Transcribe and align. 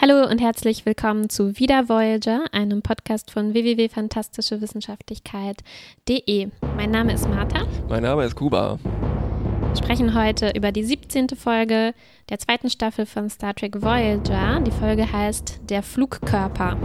Hallo 0.00 0.24
und 0.30 0.38
herzlich 0.40 0.86
willkommen 0.86 1.28
zu 1.28 1.58
Wieder 1.58 1.88
Voyager, 1.88 2.44
einem 2.52 2.82
Podcast 2.82 3.32
von 3.32 3.52
www.fantastischewissenschaftlichkeit.de. 3.52 6.48
Mein 6.76 6.90
Name 6.92 7.12
ist 7.14 7.28
Martha. 7.28 7.66
Mein 7.88 8.04
Name 8.04 8.24
ist 8.24 8.36
Kuba. 8.36 8.78
Wir 8.82 9.76
sprechen 9.76 10.14
heute 10.14 10.50
über 10.54 10.70
die 10.72 10.84
17. 10.84 11.30
Folge 11.30 11.94
der 12.28 12.38
zweiten 12.38 12.70
Staffel 12.70 13.06
von 13.06 13.28
Star 13.28 13.54
Trek 13.54 13.82
Voyager. 13.82 14.60
Die 14.60 14.70
Folge 14.70 15.10
heißt 15.10 15.60
Der 15.68 15.82
Flugkörper. 15.82 16.76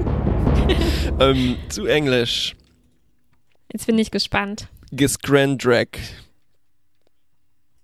ähm, 1.20 1.56
zu 1.68 1.86
Englisch. 1.86 2.56
Jetzt 3.72 3.86
bin 3.86 3.96
ich 3.98 4.10
gespannt. 4.10 4.66
Gisgrandrack. 4.90 5.98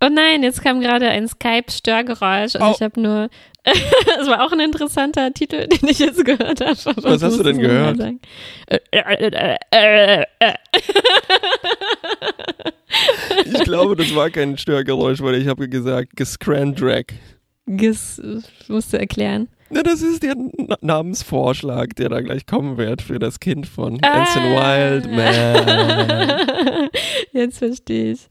Oh 0.01 0.09
nein, 0.11 0.43
jetzt 0.45 0.63
kam 0.63 0.81
gerade 0.81 1.09
ein 1.09 1.27
Skype-Störgeräusch 1.27 2.55
und 2.57 2.63
Oh. 2.63 2.73
ich 2.75 2.83
habe 2.83 3.01
nur. 3.01 3.31
Das 4.19 4.27
war 4.29 4.45
auch 4.45 4.53
ein 4.53 4.61
interessanter 4.61 5.33
Titel, 5.33 5.67
den 5.69 5.89
ich 5.89 5.99
jetzt 5.99 6.25
gehört 6.25 6.61
habe. 6.61 6.77
Was 7.03 7.17
ich 7.17 7.23
hast 7.23 7.39
du 7.39 7.43
denn 7.43 7.59
gehört? 7.59 7.99
Äh, 8.67 8.79
äh, 8.91 9.57
äh. 9.71 10.55
Ich 13.45 13.65
glaube, 13.65 13.97
das 13.97 14.15
war 14.15 14.31
kein 14.31 14.57
Störgeräusch, 14.59 15.21
weil 15.21 15.35
ich 15.37 15.49
habe 15.49 15.69
gesagt 15.69 16.17
Gisgrandrack. 16.17 17.13
Gis, 17.67 18.21
musst 18.69 18.93
du 18.93 18.99
erklären. 18.99 19.49
Na, 19.71 19.83
das 19.83 20.01
ist 20.01 20.23
der 20.23 20.35
Na 20.57 20.77
Namensvorschlag, 20.81 21.95
der 21.97 22.09
da 22.09 22.23
gleich 22.23 22.47
kommen 22.47 22.79
wird 22.79 23.03
für 23.03 23.19
das 23.19 23.39
Kind 23.39 23.67
von 23.67 23.99
Ah. 24.03 24.23
Anson 24.23 24.43
Wildman. 24.45 26.39
Jetzt 27.33 27.59
verstehe 27.59 28.13
ich. 28.13 28.29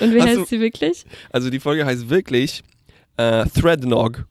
Und 0.00 0.14
wie 0.14 0.20
Hast 0.22 0.28
heißt 0.38 0.46
sie 0.46 0.60
wirklich? 0.60 1.04
Also 1.30 1.50
die 1.50 1.60
Folge 1.60 1.84
heißt 1.84 2.08
wirklich 2.08 2.62
äh, 3.18 3.44
Threadnog. 3.46 4.24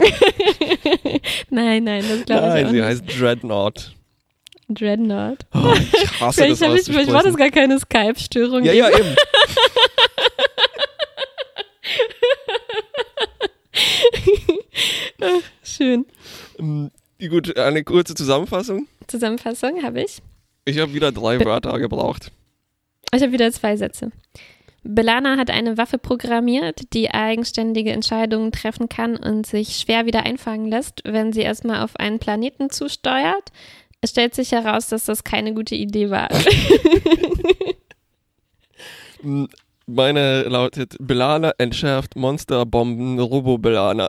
nein, 1.50 1.84
nein, 1.84 2.04
das 2.08 2.24
glaube 2.24 2.46
ich 2.46 2.54
Nein, 2.54 2.64
auch 2.64 2.70
sie 2.70 2.76
nicht. 2.76 2.84
heißt 2.84 3.02
Dreadnought. 3.20 3.94
Dreadnought. 4.68 5.46
Oh, 5.54 5.74
ich 5.74 6.20
hasse 6.20 6.42
Vielleicht, 6.44 6.62
das 6.62 6.80
ich, 6.80 6.84
vielleicht 6.86 7.12
war 7.12 7.22
das 7.22 7.36
gar 7.36 7.50
keine 7.50 7.78
Skype-Störung. 7.78 8.64
Ja, 8.64 8.72
ja, 8.72 8.88
eben. 8.90 9.16
Schön. 15.62 16.06
Ähm, 16.58 16.90
Gut, 17.28 17.56
eine 17.58 17.84
kurze 17.84 18.14
Zusammenfassung. 18.14 18.86
Zusammenfassung 19.06 19.82
habe 19.82 20.02
ich. 20.02 20.22
Ich 20.64 20.78
habe 20.78 20.94
wieder 20.94 21.12
drei 21.12 21.36
Be- 21.36 21.44
Wörter 21.44 21.78
gebraucht. 21.78 22.30
Ich 23.14 23.20
habe 23.22 23.32
wieder 23.32 23.52
zwei 23.52 23.76
Sätze. 23.76 24.10
Belana 24.82 25.36
hat 25.36 25.50
eine 25.50 25.76
Waffe 25.76 25.98
programmiert, 25.98 26.94
die 26.94 27.10
eigenständige 27.10 27.92
Entscheidungen 27.92 28.50
treffen 28.50 28.88
kann 28.88 29.16
und 29.16 29.46
sich 29.46 29.76
schwer 29.76 30.06
wieder 30.06 30.24
einfangen 30.24 30.66
lässt, 30.66 31.02
wenn 31.04 31.32
sie 31.32 31.42
erstmal 31.42 31.82
auf 31.84 31.96
einen 31.96 32.18
Planeten 32.18 32.70
zusteuert. 32.70 33.52
Es 34.00 34.10
stellt 34.10 34.34
sich 34.34 34.52
heraus, 34.52 34.88
dass 34.88 35.04
das 35.04 35.24
keine 35.24 35.52
gute 35.52 35.74
Idee 35.74 36.08
war. 36.08 36.28
Meine 39.86 40.44
lautet 40.44 40.96
Belana 40.98 41.52
entschärft 41.58 42.16
Monsterbomben 42.16 43.18
Robo-Belana. 43.18 44.08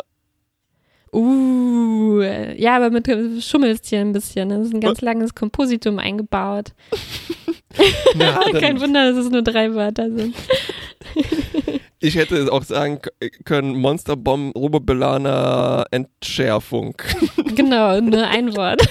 uh, 1.11 2.22
ja, 2.22 2.77
aber 2.77 2.92
mit 2.92 3.08
schummelst 3.44 3.88
hier 3.88 3.99
ein 3.99 4.14
bisschen. 4.14 4.49
Das 4.49 4.67
ist 4.67 4.73
ein 4.73 4.80
ganz 4.80 5.02
langes 5.02 5.36
Kompositum 5.36 5.99
eingebaut. 5.99 6.73
Ja, 8.19 8.39
dann- 8.52 8.61
Kein 8.61 8.81
Wunder, 8.81 9.11
dass 9.11 9.25
es 9.25 9.31
nur 9.31 9.41
drei 9.41 9.73
Wörter 9.73 10.09
sind. 10.11 10.36
Ich 12.03 12.16
hätte 12.16 12.36
es 12.36 12.50
auch 12.50 12.64
sagen 12.64 13.00
können, 13.45 13.75
Monsterbomben 13.75 14.53
Robo-Belana 14.53 15.86
Entschärfung. 15.92 16.95
Genau, 17.53 18.02
nur 18.02 18.25
ein 18.27 18.55
Wort. 18.55 18.81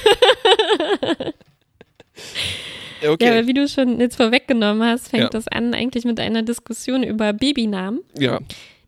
Ja, 3.03 3.11
Okay. 3.11 3.29
aber 3.31 3.47
wie 3.49 3.55
du 3.55 3.67
schon 3.67 3.99
jetzt 3.99 4.17
vorweggenommen 4.17 4.87
hast, 4.87 5.09
fängt 5.09 5.25
Ja. 5.25 5.29
das 5.31 5.49
an 5.49 5.75
eigentlich 5.75 6.05
mit 6.05 6.21
einer 6.21 6.43
Diskussion 6.43 7.03
über 7.03 7.33
Babynamen. 7.33 8.01
Ja, 8.17 8.39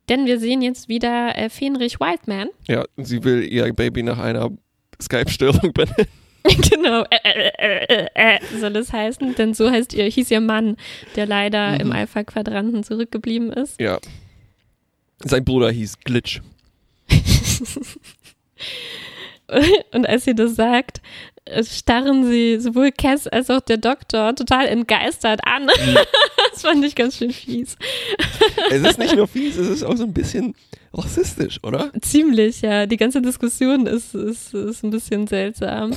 Denn 0.09 0.27
wir 0.27 0.39
sehen 0.39 0.63
jetzt 0.63 0.89
wieder 0.89 1.37
äh, 1.37 1.49
Fenrich 1.49 1.99
Wildman. 1.99 2.49
ja, 2.69 2.85
sie 2.99 3.25
will 3.25 3.43
ihr 3.43 3.73
Baby 3.73 4.03
nach 4.05 4.19
einer 4.19 4.51
Skype-Störung 5.01 5.73
benennen. 5.73 6.07
genau, 6.71 7.05
äh, 7.11 7.17
äh, 7.25 7.51
äh, 7.59 8.07
äh, 8.15 8.37
äh, 8.37 8.39
soll 8.59 8.77
es 8.77 8.93
heißen. 8.93 9.35
Denn 9.37 9.55
so 9.55 9.71
heißt 9.71 9.95
ihr, 9.95 10.05
hieß 10.05 10.31
ihr 10.31 10.41
Mann, 10.41 10.77
der 11.17 11.27
leider 11.27 11.73
Mhm. 11.73 11.81
im 11.81 11.93
Alpha-Quadranten 11.93 12.83
zurückgeblieben 12.85 13.53
ist. 13.53 13.81
Ja. 13.81 13.99
Sein 15.25 15.45
Bruder 15.45 15.71
hieß 15.71 16.01
Glitch. 16.01 16.41
Und 19.93 20.07
als 20.07 20.25
sie 20.25 20.35
das 20.35 20.55
sagt, 20.57 21.01
äh, 21.45 21.63
starren 21.63 22.25
sie 22.27 22.59
sowohl 22.59 22.91
Cass 22.93 23.27
als 23.29 23.51
auch 23.51 23.61
der 23.61 23.77
Doktor 23.77 24.35
total 24.35 24.67
entgeistert 24.67 25.41
an. 25.45 25.69
das 26.53 26.63
fand 26.63 26.85
ich 26.85 26.95
ganz 26.95 27.17
schön 27.17 27.33
fies. 27.33 27.77
Es 28.71 28.83
ist 28.83 28.99
nicht 28.99 29.17
nur 29.17 29.27
fies, 29.29 29.57
es 29.57 29.69
ist 29.69 29.83
auch 29.83 29.97
so 29.97 30.05
ein 30.05 30.13
bisschen 30.13 30.55
rassistisch, 30.93 31.59
oder? 31.63 31.91
Ziemlich, 32.01 32.63
ja. 32.63 32.87
Die 32.87 32.97
ganze 32.97 33.23
Diskussion 33.23 33.87
ist, 33.87 34.15
ist, 34.15 34.55
ist 34.55 34.85
ein 34.85 34.91
bisschen 34.91 35.27
seltsam. 35.27 35.93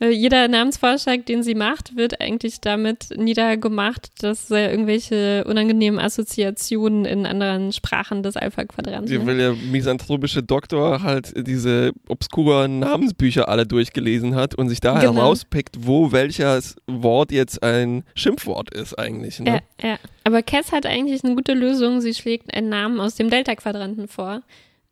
Äh, 0.00 0.10
Jeder 0.10 0.46
Namensvorschlag, 0.48 1.24
den 1.26 1.42
sie 1.42 1.54
macht, 1.54 1.96
wird 1.96 2.20
eigentlich 2.20 2.60
damit 2.60 3.08
niedergemacht, 3.16 4.22
dass 4.22 4.48
sie 4.48 4.58
irgendwelche 4.58 5.44
unangenehmen 5.44 5.98
Assoziationen 5.98 7.04
in 7.06 7.24
anderen 7.26 7.72
Sprachen 7.72 8.22
des 8.22 8.36
Alpha-Quadranten 8.36 9.18
hat. 9.20 9.26
will 9.26 9.38
der 9.38 9.54
misanthropische 9.54 10.42
Doktor 10.42 11.02
halt 11.02 11.32
diese 11.46 11.92
obskuren 12.08 12.78
Namensbücher 12.80 13.48
alle 13.48 13.66
durchgelesen 13.66 14.34
hat 14.34 14.54
und 14.54 14.68
sich 14.68 14.80
da 14.80 14.98
Genau. 15.00 15.14
herauspickt, 15.14 15.76
wo 15.86 16.12
welches 16.12 16.76
Wort 16.86 17.32
jetzt 17.32 17.62
ein 17.62 18.04
Schimpfwort 18.14 18.74
ist 18.74 18.98
eigentlich. 18.98 19.40
Ne? 19.40 19.60
Ja, 19.82 19.88
ja. 19.90 19.98
Aber 20.24 20.42
Cass 20.42 20.72
hat 20.72 20.84
eigentlich 20.86 21.24
eine 21.24 21.34
gute 21.36 21.54
Lösung. 21.54 22.00
Sie 22.00 22.12
schlägt 22.12 22.52
einen 22.54 22.68
Namen 22.68 23.00
aus 23.00 23.14
dem 23.14 23.30
Delta-Quadranten 23.30 24.08
vor, 24.08 24.36
äh, 24.36 24.40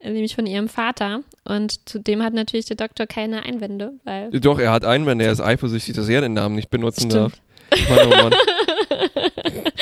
nämlich 0.02 0.34
von 0.34 0.46
ihrem 0.46 0.68
Vater. 0.68 1.22
Und 1.44 1.88
zu 1.88 1.98
dem 1.98 2.22
hat 2.22 2.34
natürlich 2.34 2.66
der 2.66 2.76
Doktor 2.76 3.06
keine 3.06 3.44
Einwände, 3.44 3.92
weil 4.04 4.30
Doch, 4.30 4.58
er 4.58 4.72
hat 4.72 4.84
Einwände, 4.84 5.24
er 5.24 5.32
ist 5.32 5.40
eifersüchtig, 5.40 5.94
dass 5.94 6.08
er 6.08 6.20
den 6.20 6.34
Namen 6.34 6.54
nicht 6.54 6.70
benutzen 6.70 7.10
Stimmt. 7.10 7.14
darf. 7.14 7.88
Mann, 7.88 8.06
oh 8.06 8.10
Mann. 8.10 8.34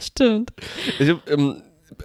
stimmt. 0.00 0.50
Ich 0.98 1.08
habe 1.08 1.20
ähm, 1.28 1.62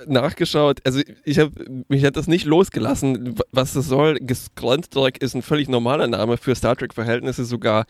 nachgeschaut, 0.07 0.79
also 0.85 1.01
ich 1.23 1.39
habe 1.39 1.51
mich 1.88 2.05
hat 2.05 2.16
das 2.16 2.27
nicht 2.27 2.45
losgelassen, 2.45 3.35
was 3.51 3.73
das 3.73 3.88
soll. 3.88 4.19
Grandtrek 4.55 5.22
ist 5.22 5.35
ein 5.35 5.41
völlig 5.41 5.69
normaler 5.69 6.07
Name 6.07 6.38
für 6.38 6.55
Star 6.55 6.75
Trek 6.75 6.93
Verhältnisse 6.93 7.45
sogar 7.45 7.85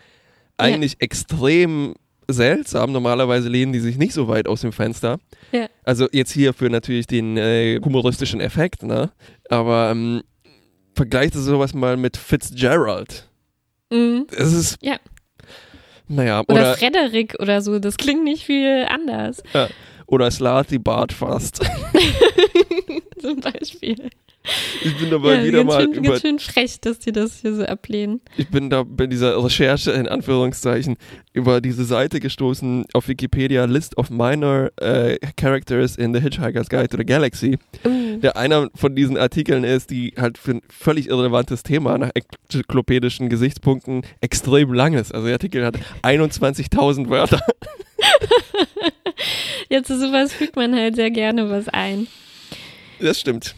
eigentlich 0.58 0.98
extrem 1.00 1.96
seltsam. 2.28 2.92
Normalerweise 2.92 3.50
lehnen 3.50 3.74
die 3.74 3.80
sich 3.80 3.98
nicht 3.98 4.14
so 4.14 4.28
weit 4.28 4.48
aus 4.48 4.62
dem 4.62 4.72
Fenster. 4.72 5.20
Ja. 5.52 5.68
Also 5.84 6.08
jetzt 6.12 6.32
hier 6.32 6.54
für 6.54 6.70
natürlich 6.70 7.08
den 7.08 7.38
äh, 7.38 7.80
humoristischen 7.84 8.40
Effekt, 8.40 8.84
ne? 8.84 9.12
Aber 9.52 9.92
ähm, 9.92 10.24
vergleicht 10.96 11.34
sowas 11.34 11.74
mal 11.74 11.98
mit 11.98 12.16
Fitzgerald. 12.16 13.28
Mhm. 13.92 14.26
Es 14.32 14.54
ist 14.54 14.78
Ja. 14.82 14.98
Naja, 16.08 16.42
Oder, 16.42 16.54
oder, 16.54 16.74
Frederik 16.76 17.36
oder 17.40 17.62
so. 17.62 17.80
Das 17.80 17.98
klingt 17.98 18.24
nicht 18.24 18.46
viel 18.46 18.86
anders. 18.90 19.44
oder 20.08 20.32
Slathy 20.32 20.78
Bart 20.80 21.14
fast. 21.14 21.62
Zum 23.22 23.40
Beispiel. 23.40 24.10
Ich 24.84 24.98
bin 24.98 25.12
dabei 25.12 25.36
ja, 25.36 25.44
wieder 25.44 25.58
ganz, 25.60 25.68
mal 25.70 25.82
schön, 25.82 25.94
über 25.94 26.10
ganz 26.10 26.22
schön 26.22 26.40
frech, 26.40 26.80
dass 26.82 27.00
die 27.00 27.12
das 27.12 27.42
hier 27.42 27.54
so 27.54 27.64
ablehnen. 27.64 28.22
Ich 28.38 28.50
bin 28.50 28.70
da 28.70 28.84
bei 28.84 29.06
dieser 29.06 29.42
Recherche 29.44 29.92
in 29.92 30.08
Anführungszeichen 30.08 30.98
über 31.34 31.62
diese 31.62 31.86
Seite 31.86 32.20
gestoßen 32.20 32.86
auf 32.94 33.08
Wikipedia 33.08 33.66
List 33.66 33.98
of 33.98 34.10
Minor 34.10 34.72
äh, 34.78 35.18
Characters 35.38 35.96
in 35.96 36.14
The 36.14 36.20
Hitchhiker's 36.20 36.70
Guide 36.70 36.90
to 36.90 36.98
the 36.98 37.06
Galaxy. 37.06 37.60
Uh. 37.86 38.18
Der 38.18 38.36
einer 38.38 38.70
von 38.74 38.96
diesen 38.96 39.18
Artikeln 39.18 39.64
ist, 39.64 39.92
die 39.92 40.14
halt 40.18 40.38
für 40.38 40.52
ein 40.52 40.62
völlig 40.70 41.10
irrelevantes 41.10 41.62
Thema 41.64 41.98
nach 41.98 42.10
enzyklopädischen 42.14 43.30
Gesichtspunkten 43.30 44.02
extrem 44.22 44.74
lang 44.74 44.94
ist. 44.94 45.14
Also 45.14 45.28
der 45.28 45.36
Artikel 45.36 45.64
hat 45.64 45.76
21.000 46.02 47.10
Wörter. 47.10 47.42
Ja, 49.70 49.84
zu 49.84 49.98
sowas 49.98 50.34
fügt 50.34 50.58
man 50.58 50.76
halt 50.76 50.96
sehr 50.96 51.12
gerne 51.12 51.50
was 51.50 51.70
ein. 51.70 52.08
Das 53.00 53.20
stimmt. 53.20 53.56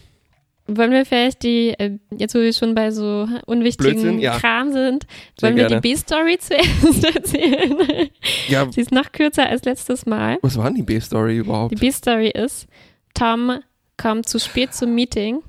Wollen 0.66 0.92
wir 0.92 1.06
vielleicht 1.06 1.44
die, 1.44 1.70
äh, 1.78 1.98
jetzt 2.18 2.36
wo 2.36 2.40
wir 2.40 2.54
schon 2.54 2.74
bei 2.74 2.92
so 2.92 3.28
unwichtigen 3.46 3.92
Blödsinn, 3.94 4.20
ja. 4.20 4.40
Kram 4.40 4.72
sind, 4.72 5.06
wollen 5.42 5.58
wir 5.58 5.68
die 5.68 5.82
B-Story 5.82 6.38
zuerst 6.40 7.04
erzählen? 7.16 8.10
Ja, 8.48 8.72
Sie 8.72 8.80
ist 8.82 8.92
noch 8.92 9.12
kürzer 9.12 9.48
als 9.48 9.66
letztes 9.66 10.06
Mal. 10.06 10.38
was 10.42 10.58
war 10.58 10.66
denn 10.66 10.76
die 10.76 10.84
B-Story 10.84 11.34
Die 11.34 11.40
überhaupt? 11.40 11.80
B-Story 11.80 12.30
ist, 12.30 12.68
Tom 13.14 13.60
kommt 13.98 14.30
zu 14.30 14.40
spät 14.40 14.74
zum 14.74 14.96
Meeting 14.96 15.42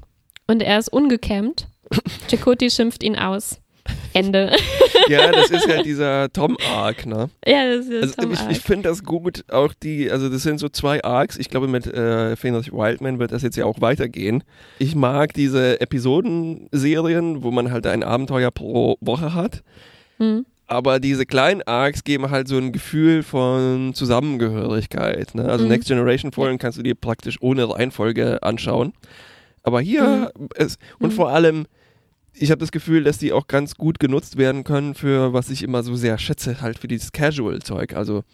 und 0.49 0.62
er 0.62 0.78
ist 0.78 0.88
ungekämmt. 0.88 1.69
Chakoti 2.28 2.70
schimpft 2.70 3.02
ihn 3.05 3.17
aus. 3.17 3.60
Ende. 4.14 4.52
ja, 5.08 5.31
das 5.32 5.50
ist 5.50 5.69
halt 5.69 5.84
dieser 5.87 6.32
Tom-Arc, 6.32 7.05
ne? 7.06 7.28
ja, 7.46 7.76
das 7.76 7.87
ist 7.87 8.02
Also 8.02 8.14
Tom 8.22 8.32
ich, 8.32 8.40
Arc. 8.40 8.50
ich 8.52 8.61
finde 8.61 8.88
das 8.88 9.02
gut, 9.05 9.44
auch 9.50 9.75
die, 9.75 10.11
also 10.11 10.28
das 10.28 10.43
sind 10.43 10.58
so 10.58 10.69
zwei 10.69 11.02
Arcs. 11.05 11.37
Ich 11.37 11.50
glaube, 11.50 11.69
mit 11.69 11.87
äh, 11.87 12.37
Phoenix 12.37 12.72
Wildman 12.72 13.19
wird 13.19 13.32
das 13.32 13.43
jetzt 13.43 13.56
ja 13.56 13.64
auch 13.66 13.81
weitergehen. 13.81 14.44
Ich 14.78 14.94
mag 14.94 15.34
diese 15.34 15.81
Episodenserien, 15.81 17.43
wo 17.43 17.50
man 17.50 17.70
halt 17.70 17.87
ein 17.87 18.02
Abenteuer 18.02 18.50
pro 18.50 18.96
Woche 19.00 19.34
hat. 19.34 19.62
Hm. 20.19 20.46
Aber 20.67 20.99
diese 20.99 21.26
kleinen 21.26 21.60
Arcs 21.62 22.05
geben 22.05 22.31
halt 22.31 22.49
so 22.49 22.56
ein 22.56 22.72
Gefühl 22.72 23.22
von 23.22 23.93
Zusammengehörigkeit. 23.94 25.34
Ne? 25.34 25.44
Also 25.44 25.64
Mhm. 25.64 25.70
Next 25.70 25.88
Generation 25.88 26.32
Folgen 26.32 26.58
kannst 26.58 26.78
du 26.78 26.82
dir 26.82 26.94
praktisch 26.94 27.37
ohne 27.43 27.69
Reihenfolge 27.69 28.43
anschauen. 28.43 28.94
Aber 29.62 29.81
hier 29.81 30.32
es, 30.56 30.78
und 30.99 31.10
Mhm. 31.12 31.17
vor 31.17 31.28
allem, 31.31 31.67
ich 32.34 32.50
habe 32.50 32.58
das 32.60 32.72
Gefühl, 32.72 33.04
dass 33.04 33.19
die 33.19 33.32
auch 33.32 33.46
ganz 33.46 33.76
gut 33.76 33.98
genutzt 33.98 34.36
werden 34.36 34.64
können 34.64 34.94
für, 34.94 35.32
was 35.32 35.50
ich 35.50 35.62
immer 35.62 35.82
so 35.82 35.94
sehr 35.94 36.19
schätze, 36.19 36.60
halt 36.60 36.78
für 36.78 36.88
dieses 36.88 37.12
Casual-Zeug. 37.12 37.94
Also 37.94 38.25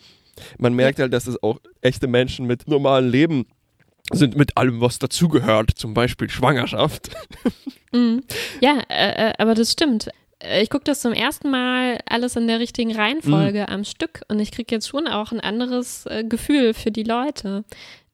man 0.58 0.74
merkt 0.74 0.98
halt, 0.98 1.12
dass 1.12 1.26
es 1.26 1.42
auch 1.42 1.60
echte 1.80 2.06
Menschen 2.06 2.46
mit 2.46 2.66
normalem 2.68 3.10
Leben 3.10 3.46
sind, 4.12 4.36
mit 4.36 4.56
allem, 4.56 4.80
was 4.80 4.98
dazugehört, 4.98 5.72
zum 5.76 5.94
Beispiel 5.94 6.30
Schwangerschaft. 6.30 7.10
Mhm. 7.92 8.22
Ja, 8.60 8.78
äh, 8.88 9.30
äh, 9.30 9.32
aber 9.38 9.54
das 9.54 9.72
stimmt. 9.72 10.10
Äh, 10.38 10.62
Ich 10.62 10.70
gucke 10.70 10.84
das 10.84 11.00
zum 11.00 11.12
ersten 11.12 11.50
Mal 11.50 11.98
alles 12.06 12.36
in 12.36 12.46
der 12.46 12.60
richtigen 12.60 12.94
Reihenfolge 12.94 13.68
am 13.68 13.82
Stück 13.82 14.20
und 14.28 14.38
ich 14.38 14.52
kriege 14.52 14.76
jetzt 14.76 14.86
schon 14.86 15.08
auch 15.08 15.32
ein 15.32 15.40
anderes 15.40 16.06
äh, 16.06 16.22
Gefühl 16.22 16.72
für 16.72 16.92
die 16.92 17.02
Leute. 17.02 17.64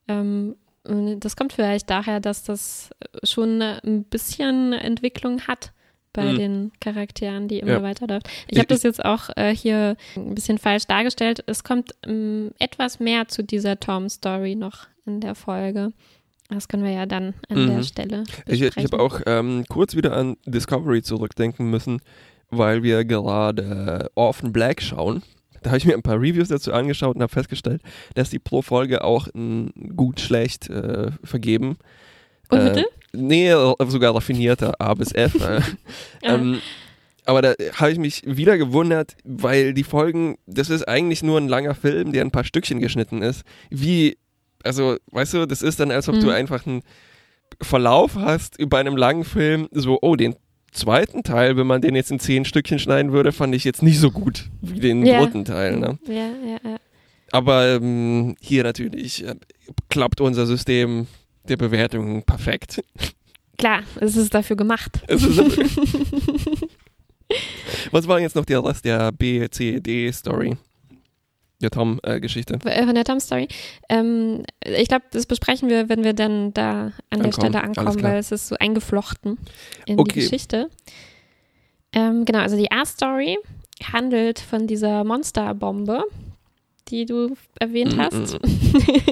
Ähm, 0.09 0.57
das 0.85 1.37
kommt 1.37 1.53
vielleicht 1.53 1.91
daher, 1.91 2.21
dass 2.21 2.43
das 2.43 2.89
schon 3.23 3.61
ein 3.61 4.05
bisschen 4.05 4.73
Entwicklung 4.73 5.43
hat 5.43 5.73
bei 6.17 6.33
Mhm. 6.33 6.37
den 6.39 6.73
Charakteren, 6.81 7.47
die 7.47 7.61
immer 7.61 7.73
Ja. 7.73 7.83
weiterläuft. 7.83 8.27
Ich 8.49 8.55
Ich- 8.55 8.59
habe 8.59 8.67
das 8.69 8.83
jetzt 8.83 9.05
auch 9.05 9.31
äh, 9.37 9.55
hier 9.55 9.97
ein 10.17 10.35
bisschen 10.35 10.59
falsch 10.59 10.87
dargestellt. 10.87 11.45
Es 11.47 11.63
kommt 11.63 11.95
ähm, 12.07 12.51
etwas 12.59 12.99
mehr 12.99 13.29
zu 13.29 13.45
dieser 13.45 13.79
Tom-Story 13.79 14.57
noch 14.57 14.89
in 15.07 15.21
der 15.21 15.35
Folge. 15.37 15.93
Das 16.49 16.69
können 16.69 16.85
wir 16.85 16.93
ja 16.93 17.07
dann 17.07 17.35
an 17.49 17.65
Mhm. 17.65 17.67
der 17.69 17.83
Stelle 17.83 18.25
Ich, 18.47 18.61
besprechen. 18.61 18.73
ich 18.87 18.93
habe 18.93 19.01
auch 19.03 19.21
ähm, 19.27 19.65
kurz 19.69 19.95
wieder 19.97 20.17
an 20.17 20.37
Discovery 20.47 21.03
zurückdenken 21.03 21.71
müssen, 21.71 22.01
weil 22.51 22.83
wir 22.83 23.05
gerade 23.05 24.11
Orphan 24.15 24.53
Black 24.53 24.81
schauen. 24.83 25.23
Da 25.63 25.71
habe 25.71 25.79
ich 25.79 25.87
mir 25.87 25.95
ein 25.95 26.03
paar 26.03 26.21
Reviews 26.21 26.49
dazu 26.49 26.73
angeschaut 26.73 27.17
und 27.17 27.23
habe 27.23 27.33
festgestellt, 27.33 27.83
dass 28.15 28.31
die 28.31 28.39
pro 28.39 28.63
Folge 28.63 29.03
auch 29.03 29.27
ein 29.35 29.73
gut 29.97 30.21
schlecht 30.21 30.71
äh, 30.71 31.11
vergeben. 31.25 31.77
Und 32.51 32.59
Äh, 32.61 32.65
Mittel? 32.65 32.85
Nee, 33.17 33.51
sogar 33.89 34.15
raffinierter 34.15 34.81
A 34.81 34.95
bis 34.95 35.13
F. 35.13 35.35
äh. 35.41 35.61
ähm, 36.23 36.61
aber 37.25 37.43
da 37.43 37.55
habe 37.75 37.91
ich 37.91 37.99
mich 37.99 38.23
wieder 38.25 38.57
gewundert, 38.57 39.17
weil 39.25 39.75
die 39.75 39.83
Folgen, 39.83 40.37
das 40.47 40.71
ist 40.71 40.87
eigentlich 40.87 41.23
nur 41.25 41.39
ein 41.41 41.49
langer 41.49 41.75
Film, 41.75 42.13
der 42.13 42.23
ein 42.25 42.31
paar 42.31 42.45
Stückchen 42.45 42.79
geschnitten 42.79 43.21
ist. 43.23 43.43
Wie, 43.71 44.17
also, 44.63 44.97
weißt 45.11 45.35
du, 45.35 45.47
das 45.47 45.63
ist 45.63 45.81
dann, 45.81 45.91
als 45.91 46.09
ob 46.09 46.15
du 46.17 46.27
Mhm. 46.27 46.33
einfach 46.33 46.67
einen 46.67 46.83
Verlauf 47.61 48.15
hast 48.17 48.59
über 48.61 48.79
einem 48.79 48.97
langen 48.97 49.25
Film, 49.25 49.69
so, 49.73 49.99
oh, 50.03 50.15
den 50.15 50.37
zweiten 50.73 51.23
Teil, 51.23 51.57
wenn 51.57 51.67
man 51.67 51.81
den 51.81 51.95
jetzt 51.97 52.11
in 52.11 52.21
zehn 52.21 52.45
Stückchen 52.45 52.79
schneiden 52.79 53.13
würde, 53.13 53.33
fand 53.33 53.55
ich 53.55 53.65
jetzt 53.65 53.83
nicht 53.83 53.99
so 53.99 54.11
gut 54.11 54.51
wie 54.61 54.79
den 54.79 55.05
Ja. 55.07 55.21
dritten 55.21 55.45
Teil. 55.45 55.79
Ne? 55.79 55.99
Ja, 56.07 56.15
ja, 56.15 56.59
ja. 56.71 56.77
Aber 57.33 57.67
ähm, 57.77 58.37
hier 58.41 58.63
natürlich 58.63 59.25
äh, 59.27 59.35
klappt 59.89 60.21
unser 60.21 60.47
System 60.47 61.07
der 61.47 61.57
Bewertung 61.57 62.23
perfekt. 62.23 62.83
Klar, 63.59 63.83
es 64.01 64.17
ist 64.17 64.35
dafür 64.35 64.57
gemacht. 64.57 65.01
Es 65.09 65.23
ist 65.23 65.39
Was 67.91 68.07
war 68.07 68.21
jetzt 68.21 68.37
noch 68.37 68.45
der 68.45 68.65
Rest 68.65 68.85
der 68.85 69.11
B, 69.13 69.49
C, 69.49 69.81
D 69.81 70.11
Story? 70.13 70.57
Der 71.63 71.71
Tom-Geschichte. 71.71 72.59
Äh, 72.65 72.85
Von 72.85 72.95
der 72.95 73.05
Tom-Story. 73.05 73.49
Ähm, 73.89 74.43
ich 74.63 74.89
glaube, 74.89 75.07
das 75.11 75.25
besprechen 75.25 75.71
wir, 75.71 75.89
wenn 75.89 76.05
wir 76.05 76.13
dann 76.13 76.53
da 76.53 76.93
an 77.09 77.19
der 77.19 77.25
Ankommen. 77.27 77.33
Stelle 77.33 77.63
Alles 77.65 77.79
ankommen, 77.79 78.03
weil 78.03 78.19
es 78.19 78.31
ist 78.31 78.49
so 78.49 78.57
eingeflochten 78.61 79.39
in 79.87 79.99
Okay. 79.99 80.13
die 80.13 80.21
Geschichte. 80.21 80.69
Ähm, 81.95 82.27
genau, 82.27 82.41
also 82.41 82.57
die 82.59 82.71
A-Story 82.71 83.39
handelt 83.91 84.39
von 84.39 84.67
dieser 84.67 85.03
Monsterbombe, 85.05 86.05
die 86.89 87.07
du 87.07 87.37
erwähnt 87.59 87.97
hast. 87.99 88.39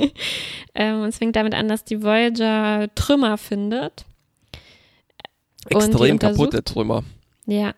ähm, 0.74 1.02
und 1.02 1.08
es 1.08 1.18
fängt 1.18 1.36
damit 1.36 1.54
an, 1.54 1.68
dass 1.68 1.84
die 1.84 2.02
Voyager 2.02 2.88
Trümmer 2.94 3.38
findet. 3.38 4.04
Extrem 5.68 6.18
kaputte 6.18 6.62
Trümmer. 6.62 7.04
Ja. 7.46 7.74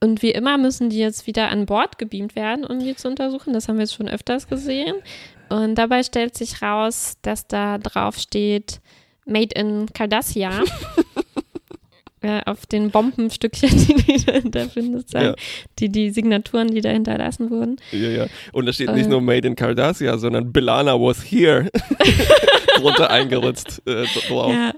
Und 0.00 0.22
wie 0.22 0.30
immer 0.30 0.58
müssen 0.58 0.90
die 0.90 0.98
jetzt 0.98 1.26
wieder 1.26 1.48
an 1.50 1.66
Bord 1.66 1.98
gebeamt 1.98 2.36
werden, 2.36 2.64
um 2.64 2.80
die 2.80 2.94
zu 2.96 3.08
untersuchen. 3.08 3.52
Das 3.52 3.68
haben 3.68 3.76
wir 3.76 3.84
jetzt 3.84 3.94
schon 3.94 4.08
öfters 4.08 4.46
gesehen. 4.48 4.96
Und 5.48 5.76
dabei 5.76 6.02
stellt 6.02 6.36
sich 6.36 6.60
raus, 6.62 7.16
dass 7.22 7.46
da 7.46 7.78
drauf 7.78 8.18
steht 8.18 8.80
Made 9.24 9.54
in 9.54 9.86
Cardassia. 9.92 10.62
äh, 12.26 12.42
auf 12.46 12.66
den 12.66 12.90
Bombenstückchen, 12.90 13.70
die, 13.86 13.94
die 13.94 14.50
da 14.50 14.66
findest, 14.68 15.12
Ja. 15.14 15.34
die, 15.78 15.88
die 15.88 16.10
Signaturen, 16.10 16.68
die 16.68 16.80
da 16.80 16.90
hinterlassen 16.90 17.50
wurden. 17.50 17.76
Ja, 17.92 18.08
ja. 18.08 18.26
Und 18.52 18.66
da 18.66 18.72
steht 18.72 18.92
nicht 18.92 19.06
Äh. 19.06 19.10
nur 19.10 19.20
Made 19.20 19.46
in 19.46 19.54
Cardassia, 19.56 20.18
sondern 20.18 20.52
Belana 20.52 20.94
was 20.94 21.22
here. 21.30 21.70
drunter 22.76 23.10
eingeritzt 23.10 23.82
äh, 23.86 24.04
drauf. 24.28 24.52
Ja, 24.52 24.72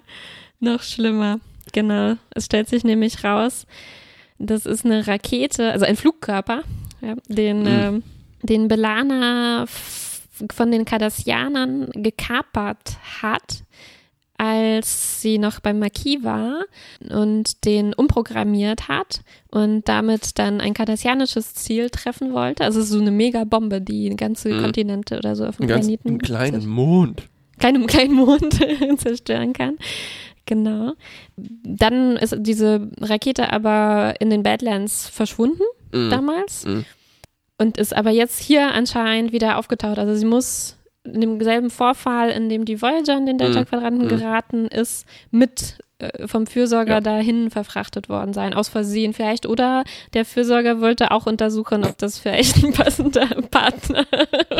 noch 0.60 0.82
schlimmer. 0.82 1.40
Genau. 1.72 2.14
Es 2.34 2.46
stellt 2.46 2.68
sich 2.68 2.84
nämlich 2.84 3.24
raus, 3.24 3.66
das 4.38 4.66
ist 4.66 4.84
eine 4.84 5.06
Rakete, 5.06 5.72
also 5.72 5.84
ein 5.84 5.96
Flugkörper, 5.96 6.62
ja, 7.00 7.14
den, 7.28 7.62
Mhm. 7.62 7.66
ähm, 7.68 8.02
den 8.42 8.68
Belana 8.68 9.66
von 10.52 10.70
den 10.70 10.84
Cardassianern 10.84 11.90
gekapert 11.92 12.96
hat, 13.20 13.64
als 14.38 15.20
sie 15.20 15.36
noch 15.38 15.60
beim 15.60 15.78
Marquis 15.80 16.22
war 16.22 16.60
und 17.10 17.64
den 17.64 17.92
umprogrammiert 17.92 18.88
hat 18.88 19.20
und 19.50 19.88
damit 19.88 20.38
dann 20.38 20.60
ein 20.60 20.74
kardassianisches 20.74 21.54
Ziel 21.54 21.90
treffen 21.90 22.32
wollte. 22.32 22.64
Also 22.64 22.80
so 22.82 22.98
eine 23.00 23.10
Megabombe, 23.10 23.80
die 23.80 24.08
ganze 24.16 24.48
Mhm. 24.54 24.62
Kontinente 24.62 25.18
oder 25.18 25.34
so 25.36 25.44
auf 25.44 25.56
dem 25.56 25.66
ganz 25.66 25.86
Planeten 25.86 26.08
einen 26.08 26.18
kleinen 26.18 26.66
Mond. 26.66 27.28
kleinem 27.58 27.86
kleinen 27.88 28.14
Mond 28.14 28.58
zerstören 29.00 29.52
kann. 29.52 29.76
Genau. 30.46 30.92
Dann 31.36 32.16
ist 32.16 32.34
diese 32.38 32.88
Rakete 33.00 33.52
aber 33.52 34.14
in 34.20 34.30
den 34.30 34.42
Badlands 34.42 35.08
verschwunden 35.08 35.62
Mhm. 35.92 36.10
damals 36.10 36.64
Mhm. 36.64 36.84
und 37.58 37.76
ist 37.76 37.94
aber 37.94 38.10
jetzt 38.10 38.40
hier 38.40 38.72
anscheinend 38.72 39.32
wieder 39.32 39.58
aufgetaucht. 39.58 39.98
Also 39.98 40.14
sie 40.14 40.24
muss 40.24 40.76
in 41.14 41.20
demselben 41.20 41.70
Vorfall, 41.70 42.30
in 42.30 42.48
dem 42.48 42.64
die 42.64 42.80
Voyager 42.80 43.16
in 43.16 43.26
den 43.26 43.38
Delta-Quadranten 43.38 44.04
Mhm. 44.04 44.08
geraten 44.08 44.66
ist, 44.68 45.06
mit 45.30 45.78
äh, 46.00 46.28
vom 46.28 46.46
Fürsorger 46.46 46.94
Ja. 46.94 47.00
dahin 47.00 47.50
verfrachtet 47.50 48.08
worden 48.08 48.32
sein, 48.32 48.54
aus 48.54 48.68
Versehen 48.68 49.12
vielleicht. 49.14 49.46
Oder 49.46 49.82
der 50.14 50.24
Fürsorger 50.24 50.80
wollte 50.80 51.10
auch 51.10 51.26
untersuchen, 51.26 51.84
ob 51.84 51.98
das 51.98 52.18
vielleicht 52.20 52.62
ein 52.62 52.72
passender 52.72 53.26
Partner 53.50 54.06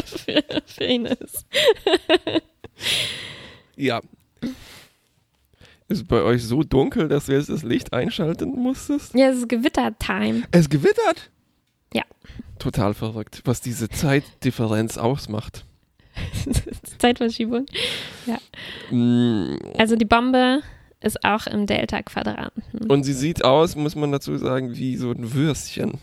für, 0.05 0.43
für 0.67 0.85
ihn 0.85 1.07
ist. 1.07 1.47
Ja. 3.77 4.01
Ist 5.89 6.07
bei 6.09 6.21
euch 6.23 6.45
so 6.45 6.63
dunkel, 6.65 7.09
dass 7.09 7.27
du 7.27 7.33
jetzt 7.33 7.49
das 7.49 7.63
Licht 7.63 7.93
einschalten 7.93 8.51
musstest? 8.51 9.15
Ja, 9.15 9.29
es 9.29 9.39
ist 9.39 9.49
Gewittertime. 9.49 10.43
Es 10.51 10.69
gewittert? 10.69 11.31
Ja. 11.95 12.03
Total 12.59 12.93
verrückt, 12.93 13.43
was 13.45 13.61
diese 13.63 13.89
Zeitdifferenz 13.89 14.99
ausmacht. 14.99 15.65
Zeitverschiebung. 16.99 17.67
Mm, 18.91 19.57
Also 19.79 19.97
die 19.97 20.05
Bombe 20.05 20.61
ist 21.01 21.25
auch 21.25 21.47
im 21.47 21.67
Delta-Quadranten. 21.67 22.63
Und 22.89 23.05
sie 23.05 23.13
sieht 23.13 23.45
aus, 23.45 23.77
muss 23.77 23.95
man 23.95 24.11
dazu 24.13 24.37
sagen, 24.37 24.77
wie 24.77 24.97
so 24.97 25.11
ein 25.13 25.33
Würstchen. 25.33 25.99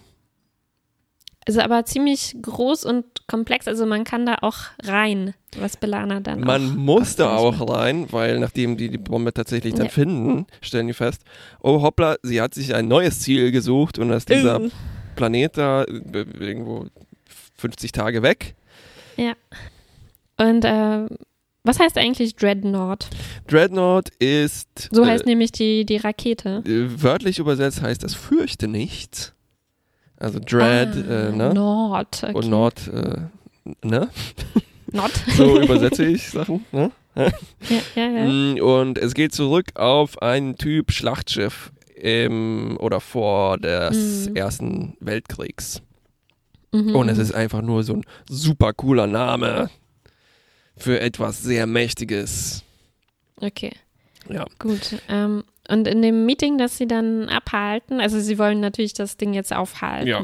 Also 1.47 1.61
aber 1.61 1.85
ziemlich 1.85 2.35
groß 2.41 2.85
und 2.85 3.05
komplex. 3.27 3.67
Also 3.67 3.85
man 3.85 4.03
kann 4.03 4.25
da 4.25 4.37
auch 4.41 4.57
rein, 4.83 5.35
was 5.59 5.77
Belana 5.77 6.19
dann 6.19 6.39
Man 6.39 6.71
auch 6.71 6.75
muss 6.75 7.15
da 7.17 7.35
auch 7.35 7.69
rein, 7.69 8.11
weil 8.11 8.39
nachdem 8.39 8.77
die 8.77 8.89
die 8.89 8.97
Bombe 8.97 9.31
tatsächlich 9.31 9.75
dann 9.75 9.85
Ja. 9.85 9.91
finden, 9.91 10.47
stellen 10.61 10.87
die 10.87 10.93
fest, 10.93 11.21
oh 11.61 11.81
hoppla, 11.83 12.15
sie 12.23 12.41
hat 12.41 12.55
sich 12.55 12.73
ein 12.73 12.87
neues 12.87 13.19
Ziel 13.19 13.51
gesucht 13.51 13.99
und 13.99 14.09
ist 14.11 14.29
dieser 14.29 14.57
macht. 14.59 14.71
Planet 15.15 15.55
da 15.57 15.83
äh, 15.83 16.25
irgendwo 16.39 16.87
50 17.57 17.91
Tage 17.91 18.23
weg. 18.23 18.55
Und 20.37 20.65
äh, 20.65 21.05
was 21.63 21.79
heißt 21.79 21.97
eigentlich 21.97 22.35
Dreadnought? 22.35 23.07
Dreadnought 23.47 24.09
ist 24.19 24.89
So 24.91 25.03
äh, 25.03 25.07
heißt 25.07 25.25
nämlich 25.25 25.51
die, 25.51 25.85
die 25.85 25.97
Rakete. 25.97 26.63
äh, 26.65 27.01
wörtlich 27.01 27.39
übersetzt 27.39 27.81
heißt 27.81 28.03
das 28.03 28.13
fürchte 28.13 28.67
nichts. 28.67 29.33
Also 30.17 30.39
Dread, 30.39 30.89
ah, 31.09 31.27
äh, 31.29 31.31
ne? 31.31 31.53
Nord. 31.53 32.23
Okay. 32.23 32.33
Und 32.33 32.49
Nord, 32.49 32.87
äh, 32.87 33.21
ne? 33.85 34.09
Nord. 34.91 35.11
So 35.35 35.59
übersetze 35.61 36.05
ich 36.05 36.29
Sachen, 36.29 36.63
ne? 36.71 36.91
ja, 37.15 37.31
ja, 37.95 38.09
ja. 38.09 38.25
Mm, 38.27 38.59
Und 38.61 38.97
es 38.97 39.13
geht 39.13 39.33
zurück 39.33 39.67
auf 39.75 40.21
einen 40.21 40.57
Typ 40.57 40.91
Schlachtschiff. 40.91 41.71
im 41.95 42.75
oder 42.81 42.99
vor 42.99 43.57
des 43.57 44.29
Mhm. 44.29 44.35
Ersten 44.35 44.97
Weltkriegs. 44.99 45.81
Mhm. 46.73 46.93
Und 46.95 47.07
es 47.09 47.17
ist 47.17 47.33
einfach 47.33 47.61
nur 47.61 47.83
so 47.83 47.93
ein 47.93 48.03
super 48.29 48.73
cooler 48.73 49.07
Name 49.07 49.69
für 50.77 50.99
etwas 50.99 51.41
sehr 51.41 51.67
Mächtiges. 51.67 52.63
Okay. 53.41 53.71
Ja. 54.29 54.45
Gut. 54.59 54.97
Ähm, 55.09 55.43
und 55.67 55.87
in 55.87 56.01
dem 56.01 56.25
Meeting, 56.25 56.57
das 56.57 56.77
sie 56.77 56.87
dann 56.87 57.29
abhalten, 57.29 57.99
also 57.99 58.19
sie 58.19 58.37
wollen 58.37 58.59
natürlich 58.59 58.93
das 58.93 59.17
Ding 59.17 59.33
jetzt 59.33 59.53
aufhalten. 59.53 60.07
Ja. 60.07 60.23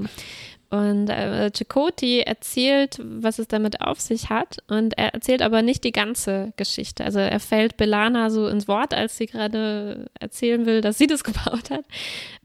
Und 0.72 1.10
äh, 1.10 1.51
Chakoti 1.51 2.22
erzählt, 2.22 2.98
was 3.03 3.39
es 3.39 3.50
damit 3.50 3.81
auf 3.81 4.00
sich 4.00 4.29
hat. 4.29 4.60
Und 4.70 4.98
er 4.98 5.13
erzählt 5.13 5.41
aber 5.41 5.62
nicht 5.62 5.84
die 5.84 5.91
ganze 5.91 6.53
Geschichte. 6.55 7.03
Also 7.03 7.20
er 7.20 7.41
fällt 7.41 7.75
Belana 7.75 8.29
so 8.29 8.48
ins 8.48 8.70
Wort, 8.70 8.93
als 8.93 9.17
sie 9.17 9.25
gerade 9.25 10.10
erzählen 10.17 10.65
will, 10.65 10.79
dass 10.79 10.98
sie 10.98 11.08
das 11.08 11.24
gebaut 11.25 11.70
hat. 11.72 11.84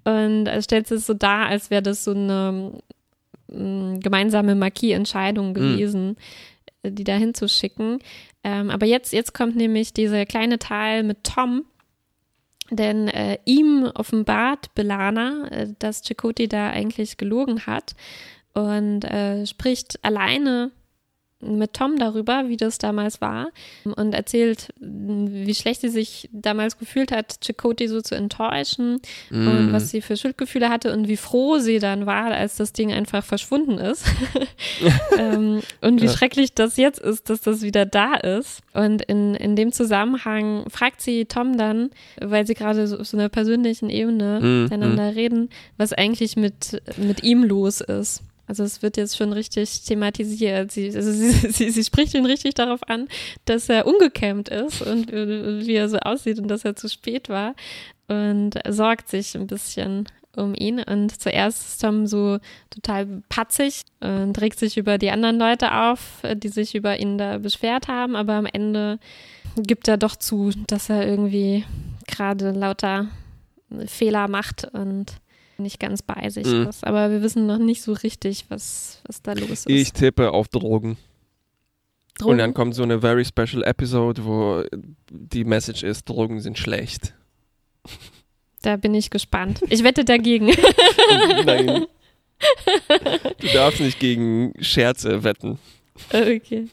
Und 0.03 0.47
er 0.47 0.61
stellt 0.61 0.91
es 0.91 1.07
so 1.07 1.15
dar, 1.15 1.47
als 1.47 1.71
wäre 1.71 1.83
das 1.83 2.03
so 2.03 2.11
eine 2.11 2.73
mm, 3.47 4.01
gemeinsame 4.01 4.57
Marquis-Entscheidung 4.57 5.55
gewesen, 5.55 6.17
die 6.93 7.05
da 7.05 7.15
hinzuschicken. 7.15 7.99
Ähm, 8.45 8.71
aber 8.71 8.87
jetzt, 8.87 9.13
jetzt 9.13 9.35
kommt 9.35 9.57
nämlich 9.57 9.93
dieser 9.93 10.27
kleine 10.27 10.59
Teil 10.59 11.03
mit 11.03 11.25
Tom, 11.25 11.65
denn 12.71 13.09
äh, 13.09 13.39
ihm 13.45 13.91
offenbart 13.95 14.75
Belana, 14.75 15.49
äh, 15.51 15.75
dass 15.79 16.03
Chakoti 16.03 16.49
da 16.49 16.71
eigentlich 16.71 17.17
gelogen 17.17 17.67
hat 17.67 17.95
und 18.55 19.05
äh, 19.05 19.47
spricht 19.47 20.03
alleine 20.03 20.71
mit 21.47 21.73
Tom 21.75 21.97
darüber, 21.99 22.45
wie 22.49 22.57
das 22.57 22.79
damals 22.79 23.21
war 23.21 23.49
und 23.85 24.15
erzählt, 24.15 24.69
wie 24.81 25.55
schlecht 25.55 25.81
sie 25.83 25.89
sich 25.89 26.29
damals 26.33 26.79
gefühlt 26.79 27.13
hat, 27.13 27.39
Chakoti 27.45 27.89
so 27.89 28.01
zu 28.01 28.15
enttäuschen 28.15 29.01
und 29.31 29.71
Mm. 29.71 29.73
was 29.73 29.91
sie 29.91 30.01
für 30.03 30.17
Schuldgefühle 30.17 30.69
hatte 30.71 30.93
und 30.93 31.09
wie 31.09 31.17
froh 31.17 31.59
sie 31.59 31.79
dann 31.79 32.07
war, 32.07 32.33
als 32.33 32.57
das 32.57 32.73
Ding 32.73 32.93
einfach 32.93 33.25
verschwunden 33.25 33.79
ist. 33.79 34.05
ähm, 35.19 35.61
und 35.81 36.01
wie 36.01 36.07
Ja. 36.07 36.13
schrecklich 36.13 36.55
das 36.55 36.77
jetzt 36.77 36.99
ist, 36.99 37.31
dass 37.31 37.41
das 37.41 37.63
wieder 37.63 37.87
da 37.87 38.15
ist. 38.15 38.61
Und 38.75 39.03
in, 39.03 39.35
in 39.35 39.57
dem 39.57 39.73
Zusammenhang 39.73 40.65
fragt 40.69 41.01
sie 41.01 41.25
Tom 41.27 41.57
dann, 41.57 41.91
weil 42.21 42.47
sie 42.47 42.55
gerade 42.55 42.87
so 42.87 42.99
auf 42.99 43.07
so 43.07 43.17
einer 43.17 43.29
persönlichen 43.29 43.91
Ebene 43.91 44.41
Mm, 44.41 44.63
miteinander 44.65 45.15
reden, 45.15 45.51
was 45.77 45.93
eigentlich 45.93 46.37
mit, 46.37 46.81
mit 46.97 47.23
ihm 47.23 47.43
los 47.45 47.81
ist. 47.81 48.23
Also 48.47 48.63
es 48.63 48.83
wird 48.83 48.97
jetzt 48.97 49.17
schon 49.17 49.33
richtig 49.33 49.83
thematisiert. 49.83 50.71
Sie, 50.73 50.95
also 50.95 51.13
sie, 51.13 51.31
sie, 51.53 51.71
sie 51.71 51.85
spricht 51.85 52.15
ihn 52.15 52.27
richtig 52.27 52.55
darauf 52.55 52.81
an, 52.89 53.09
dass 53.45 53.69
er 53.69 53.87
ungekämmt 53.87 54.49
ist 54.49 54.83
und 54.83 55.13
äh, 55.13 55.67
wie 55.67 55.75
er 55.75 55.89
so 55.89 55.99
aussieht 55.99 56.39
und 56.39 56.49
dass 56.49 56.65
er 56.65 56.77
zu 56.77 56.89
spät 56.89 57.29
war 57.29 57.55
und 58.09 58.55
sorgt 58.69 59.09
sich 59.09 59.35
ein 59.35 59.47
bisschen 59.47 60.07
um 60.37 60.55
ihn. 60.55 60.81
Und 60.83 61.21
zuerst 61.21 61.67
ist 61.67 61.81
Tom 61.81 62.07
so 62.07 62.39
total 62.71 63.23
patzig 63.29 63.83
und 64.01 64.41
regt 64.41 64.59
sich 64.59 64.77
über 64.77 64.99
die 64.99 65.11
anderen 65.11 65.39
Leute 65.39 65.75
auf, 65.75 66.23
die 66.35 66.49
sich 66.49 66.75
über 66.75 66.99
ihn 66.99 67.19
da 67.19 67.39
beschwert 67.39 67.89
haben, 67.89 68.17
aber 68.17 68.35
am 68.35 68.47
Ende 68.47 68.99
gibt 69.57 69.89
er 69.89 69.97
doch 69.97 70.17
zu, 70.17 70.53
dass 70.67 70.91
er 70.91 71.07
irgendwie 71.07 71.65
gerade 72.07 72.51
lauter 72.51 73.09
Fehler 73.87 74.29
macht 74.29 74.65
und 74.73 75.15
nicht 75.59 75.79
ganz 75.81 76.03
bei 76.03 76.29
sich 76.31 76.47
Mhm. 76.47 76.69
ist. 76.69 76.85
Aber 76.87 77.11
wir 77.11 77.23
wissen 77.23 77.47
noch 77.47 77.59
nicht 77.59 77.83
so 77.83 77.93
richtig, 77.93 78.47
was, 78.49 79.01
was 79.07 79.23
da 79.23 79.33
los 79.33 79.51
ist. 79.51 79.69
Ich 79.69 79.93
tippe 79.93 80.33
auf 80.33 80.49
Drogen. 80.49 80.97
Drogen? 82.19 82.31
Und 82.33 82.39
dann 82.39 82.55
kommt 82.55 82.75
so 82.75 82.83
eine 82.83 83.01
very 83.01 83.25
special 83.25 83.63
Episode, 83.63 84.25
wo 84.25 84.63
die 85.11 85.45
Message 85.45 85.83
ist, 85.83 86.09
Drogen 86.09 86.41
sind 86.41 86.59
schlecht. 86.59 87.15
da 88.63 88.77
bin 88.77 88.95
ich 88.95 89.11
gespannt. 89.11 89.61
Ich 89.71 89.83
wette 89.85 90.05
dagegen. 90.05 90.47
Nein. 91.45 91.87
Du 93.39 93.47
darfst 93.53 93.81
nicht 93.81 93.99
gegen 94.01 94.53
Scherze 94.61 95.25
wetten. 95.25 95.59
okay. 96.13 96.67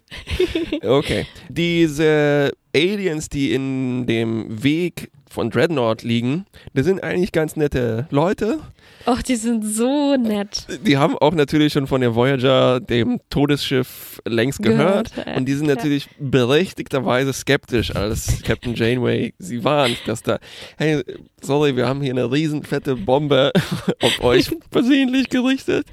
Okay. 0.82 1.26
Diese 1.50 2.52
Aliens, 2.76 3.30
die 3.30 3.54
in 3.54 4.06
dem 4.06 4.64
Weg 4.64 5.10
von 5.34 5.50
Dreadnought 5.50 6.04
liegen, 6.04 6.46
das 6.74 6.86
sind 6.86 7.04
eigentlich 7.04 7.32
ganz 7.32 7.56
nette 7.56 8.08
Leute. 8.12 8.60
Och, 9.08 9.22
die 9.24 9.36
sind 9.36 9.66
so 9.66 10.16
nett. 10.16 10.68
Die 10.86 10.98
haben 10.98 11.18
auch 11.18 11.34
natürlich 11.34 11.74
schon 11.74 11.88
von 11.88 12.02
der 12.02 12.14
Voyager, 12.14 12.80
dem 12.80 13.20
Todesschiff, 13.30 14.22
längst 14.26 14.62
gehört. 14.62 15.14
Gehört. 15.16 15.36
Und 15.36 15.46
die 15.46 15.56
sind 15.56 15.66
natürlich 15.66 16.08
berechtigterweise 16.20 17.34
skeptisch, 17.34 17.96
als 17.96 18.44
Captain 18.44 18.76
Janeway 18.76 19.34
sie 19.40 19.64
warnt, 19.64 19.98
dass 20.06 20.22
da, 20.22 20.38
hey, 20.78 21.04
sorry, 21.42 21.76
wir 21.76 21.88
haben 21.88 22.02
hier 22.02 22.12
eine 22.12 22.32
riesen 22.32 22.64
fette 22.64 22.96
Bombe 22.96 23.52
auf 24.02 24.24
euch 24.24 24.52
versehentlich 24.72 25.30
gerichtet. 25.30 25.88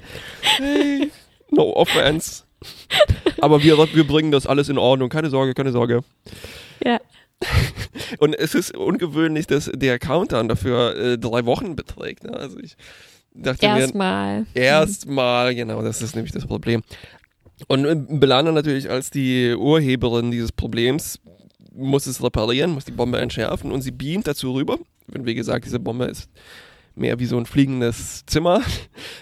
Hey, 0.57 1.11
no 1.49 1.75
offense. 1.75 2.43
Aber 3.41 3.63
wir, 3.63 3.75
wir 3.77 4.05
bringen 4.05 4.31
das 4.31 4.45
alles 4.45 4.69
in 4.69 4.77
Ordnung. 4.77 5.09
Keine 5.09 5.31
Sorge, 5.31 5.55
keine 5.55 5.71
Sorge. 5.71 6.01
Ja. 6.85 6.99
Und 8.19 8.33
es 8.35 8.55
ist 8.55 8.75
ungewöhnlich, 8.75 9.47
dass 9.47 9.69
der 9.73 9.99
Countdown 9.99 10.47
dafür 10.47 10.95
äh, 10.95 11.17
drei 11.17 11.45
Wochen 11.45 11.75
beträgt. 11.75 12.23
Ne? 12.23 12.33
Also 12.33 12.59
ich 12.59 12.75
dachte 13.33 13.67
mir, 13.67 13.79
Erstmal. 13.79 14.45
Erstmal, 14.53 15.55
genau, 15.55 15.81
das 15.81 16.01
ist 16.01 16.15
nämlich 16.15 16.33
das 16.33 16.45
Problem. 16.45 16.83
Und 17.67 17.85
äh, 17.85 17.95
Belana 17.95 18.51
natürlich 18.51 18.89
als 18.89 19.09
die 19.09 19.53
Urheberin 19.55 20.31
dieses 20.31 20.51
Problems 20.51 21.19
muss 21.73 22.05
es 22.05 22.21
reparieren, 22.21 22.71
muss 22.71 22.85
die 22.85 22.91
Bombe 22.91 23.19
entschärfen 23.19 23.71
und 23.71 23.81
sie 23.81 23.91
beamt 23.91 24.27
dazu 24.27 24.53
rüber. 24.53 24.77
Und 25.13 25.25
wie 25.25 25.35
gesagt, 25.35 25.65
diese 25.65 25.79
Bombe 25.79 26.05
ist 26.05 26.29
mehr 27.01 27.19
wie 27.19 27.25
so 27.25 27.37
ein 27.37 27.45
fliegendes 27.45 28.25
Zimmer. 28.25 28.61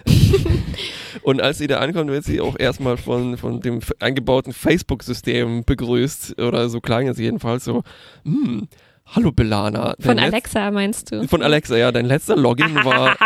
und 1.24 1.42
als 1.42 1.58
sie 1.58 1.68
da 1.68 1.80
ankommt, 1.80 2.12
wird 2.12 2.24
sie 2.24 2.42
auch 2.42 2.58
erstmal 2.60 2.98
von, 2.98 3.38
von 3.38 3.62
dem 3.62 3.80
eingebauten 4.00 4.54
Facebook-System 4.54 5.64
begrüßt. 5.66 6.40
Oder 6.40 6.70
so 6.70 6.82
klang 6.82 7.08
es 7.08 7.18
jedenfalls 7.18 7.64
so. 7.66 7.84
Hm, 8.24 8.68
hallo 9.08 9.32
Belana. 9.32 9.96
Von 10.00 10.20
Alexa 10.20 10.70
meinst 10.70 11.12
du? 11.12 11.28
Von 11.28 11.42
Alexa, 11.42 11.76
ja. 11.78 11.92
Dein 11.92 12.06
letzter 12.06 12.36
Login 12.36 12.76
war 12.84 13.18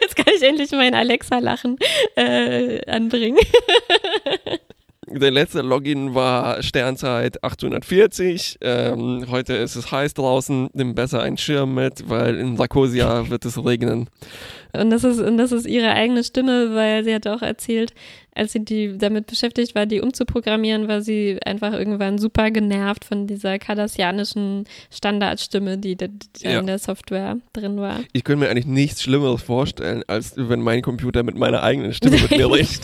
Jetzt 0.00 0.16
kann 0.16 0.34
ich 0.34 0.42
endlich 0.42 0.70
mein 0.70 0.94
Alexa-Lachen 0.94 1.76
äh, 2.16 2.84
anbringen. 2.90 3.38
Der 5.16 5.30
letzte 5.30 5.62
Login 5.62 6.14
war 6.16 6.60
Sternzeit 6.64 7.44
840. 7.44 8.58
Ähm, 8.60 9.26
heute 9.30 9.54
ist 9.54 9.76
es 9.76 9.92
heiß 9.92 10.14
draußen. 10.14 10.70
Nimm 10.72 10.96
besser 10.96 11.22
einen 11.22 11.38
Schirm 11.38 11.72
mit, 11.74 12.08
weil 12.10 12.34
in 12.36 12.56
Sarkosia 12.56 13.30
wird 13.30 13.44
es 13.44 13.64
regnen. 13.64 14.08
Und 14.72 14.90
das 14.90 15.04
ist, 15.04 15.20
und 15.20 15.38
das 15.38 15.52
ist 15.52 15.66
ihre 15.68 15.90
eigene 15.92 16.24
Stimme, 16.24 16.74
weil 16.74 17.04
sie 17.04 17.14
hat 17.14 17.28
auch 17.28 17.42
erzählt, 17.42 17.94
als 18.34 18.50
sie 18.52 18.64
die 18.64 18.98
damit 18.98 19.28
beschäftigt 19.28 19.76
war, 19.76 19.86
die 19.86 20.00
umzuprogrammieren, 20.00 20.88
war 20.88 21.00
sie 21.00 21.38
einfach 21.44 21.72
irgendwann 21.74 22.18
super 22.18 22.50
genervt 22.50 23.04
von 23.04 23.28
dieser 23.28 23.60
kardassianischen 23.60 24.64
Standardstimme, 24.90 25.78
die, 25.78 25.94
die, 25.96 26.08
Ja. 26.40 26.58
in 26.58 26.66
der 26.66 26.80
Software 26.80 27.36
drin 27.52 27.76
war. 27.78 28.00
Ich 28.12 28.24
könnte 28.24 28.44
mir 28.44 28.50
eigentlich 28.50 28.66
nichts 28.66 29.00
Schlimmeres 29.04 29.42
vorstellen, 29.42 30.02
als 30.08 30.32
wenn 30.36 30.60
mein 30.60 30.82
Computer 30.82 31.22
mit 31.22 31.38
meiner 31.38 31.62
eigenen 31.62 31.94
Stimme 31.94 32.16
mit 32.20 32.32
mir 32.32 32.50
redet. 32.52 32.80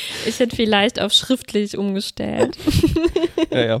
Ich 0.26 0.38
hätte 0.38 0.54
vielleicht 0.54 1.00
auf 1.00 1.12
schriftlich 1.12 1.76
umgestellt. 1.76 2.56
Ja, 3.50 3.64
ja. 3.64 3.80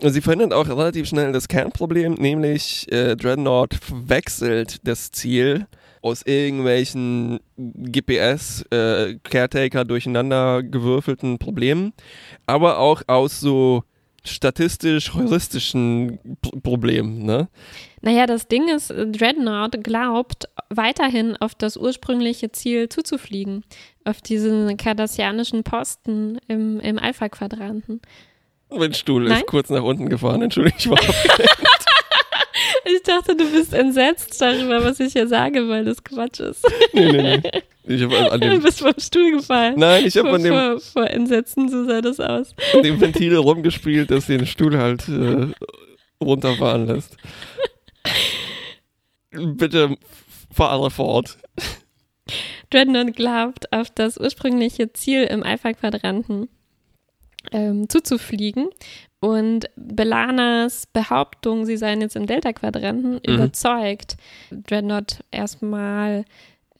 Und 0.00 0.12
sie 0.12 0.22
verhindern 0.22 0.54
auch 0.54 0.66
relativ 0.66 1.06
schnell 1.06 1.30
das 1.32 1.46
Kernproblem, 1.46 2.14
nämlich 2.14 2.90
äh, 2.90 3.16
Dreadnought 3.16 3.74
verwechselt 3.74 4.78
das 4.84 5.12
Ziel 5.12 5.66
aus 6.00 6.22
irgendwelchen 6.22 7.40
GPS-Caretaker 7.58 9.84
durcheinander 9.84 10.62
gewürfelten 10.62 11.38
Problemen, 11.38 11.92
aber 12.46 12.78
auch 12.78 13.02
aus 13.08 13.40
so 13.40 13.84
statistisch-heuristischen 14.24 16.18
P 16.40 16.50
Problemen. 16.62 17.24
Ne? 17.24 17.48
Naja, 18.02 18.26
das 18.26 18.48
Ding 18.48 18.68
ist, 18.68 18.90
Dreadnought 18.90 19.82
glaubt 19.82 20.48
weiterhin 20.68 21.36
auf 21.36 21.54
das 21.54 21.76
ursprüngliche 21.76 22.52
Ziel 22.52 22.88
zuzufliegen, 22.88 23.64
auf 24.04 24.20
diesen 24.20 24.76
kardassianischen 24.76 25.64
Posten 25.64 26.38
im, 26.48 26.80
im 26.80 26.98
Alpha-Quadranten. 26.98 28.00
Mein 28.70 28.94
Stuhl 28.94 29.24
Nein? 29.24 29.38
ist 29.38 29.46
kurz 29.46 29.70
nach 29.70 29.82
unten 29.82 30.08
gefahren, 30.08 30.42
entschuldige 30.42 30.76
ich 30.78 30.88
war. 30.88 30.98
Ich 32.84 33.02
dachte, 33.02 33.36
du 33.36 33.50
bist 33.50 33.72
entsetzt 33.74 34.40
darüber, 34.40 34.82
was 34.84 35.00
ich 35.00 35.12
hier 35.12 35.28
sage, 35.28 35.68
weil 35.68 35.84
das 35.84 36.02
Quatsch 36.02 36.40
ist. 36.40 36.64
nee, 36.92 37.12
nee, 37.12 37.38
nee. 37.38 37.50
Ich 37.84 38.02
habe 38.02 38.30
an 38.32 38.40
Du 38.40 38.48
dem, 38.50 38.62
bist 38.62 38.80
vom 38.80 38.94
Stuhl 38.98 39.32
gefallen. 39.32 39.74
nein, 39.78 40.04
ich 40.06 40.16
habe 40.16 40.28
vor, 40.28 40.36
an 40.36 40.42
dem, 40.42 40.52
vor, 40.52 40.80
vor 40.80 41.10
Entsetzen, 41.10 41.68
so 41.68 41.84
sah 41.86 42.00
das 42.00 42.20
aus. 42.20 42.54
an 42.74 42.82
dem 42.82 43.00
Ventil 43.00 43.34
rumgespielt, 43.36 44.10
das 44.10 44.26
den 44.26 44.46
Stuhl 44.46 44.78
halt 44.78 45.08
äh, 45.08 45.48
runterfahren 46.22 46.86
lässt. 46.86 47.16
Bitte 49.32 49.96
fahre 50.52 50.90
fort. 50.90 51.38
Dreadnought 52.70 53.14
glaubt, 53.16 53.72
auf 53.72 53.90
das 53.90 54.16
ursprüngliche 54.18 54.92
Ziel 54.92 55.24
im 55.24 55.42
Alpha-Quadranten 55.42 56.48
ähm, 57.52 57.88
zuzufliegen 57.88 58.68
Und 59.20 59.66
Belanas 59.76 60.86
Behauptung, 60.86 61.66
sie 61.66 61.76
seien 61.76 62.00
jetzt 62.00 62.16
im 62.16 62.26
Delta-Quadranten, 62.26 63.12
Mhm. 63.14 63.20
überzeugt 63.34 64.16
Dreadnought 64.50 65.22
erstmal 65.30 66.24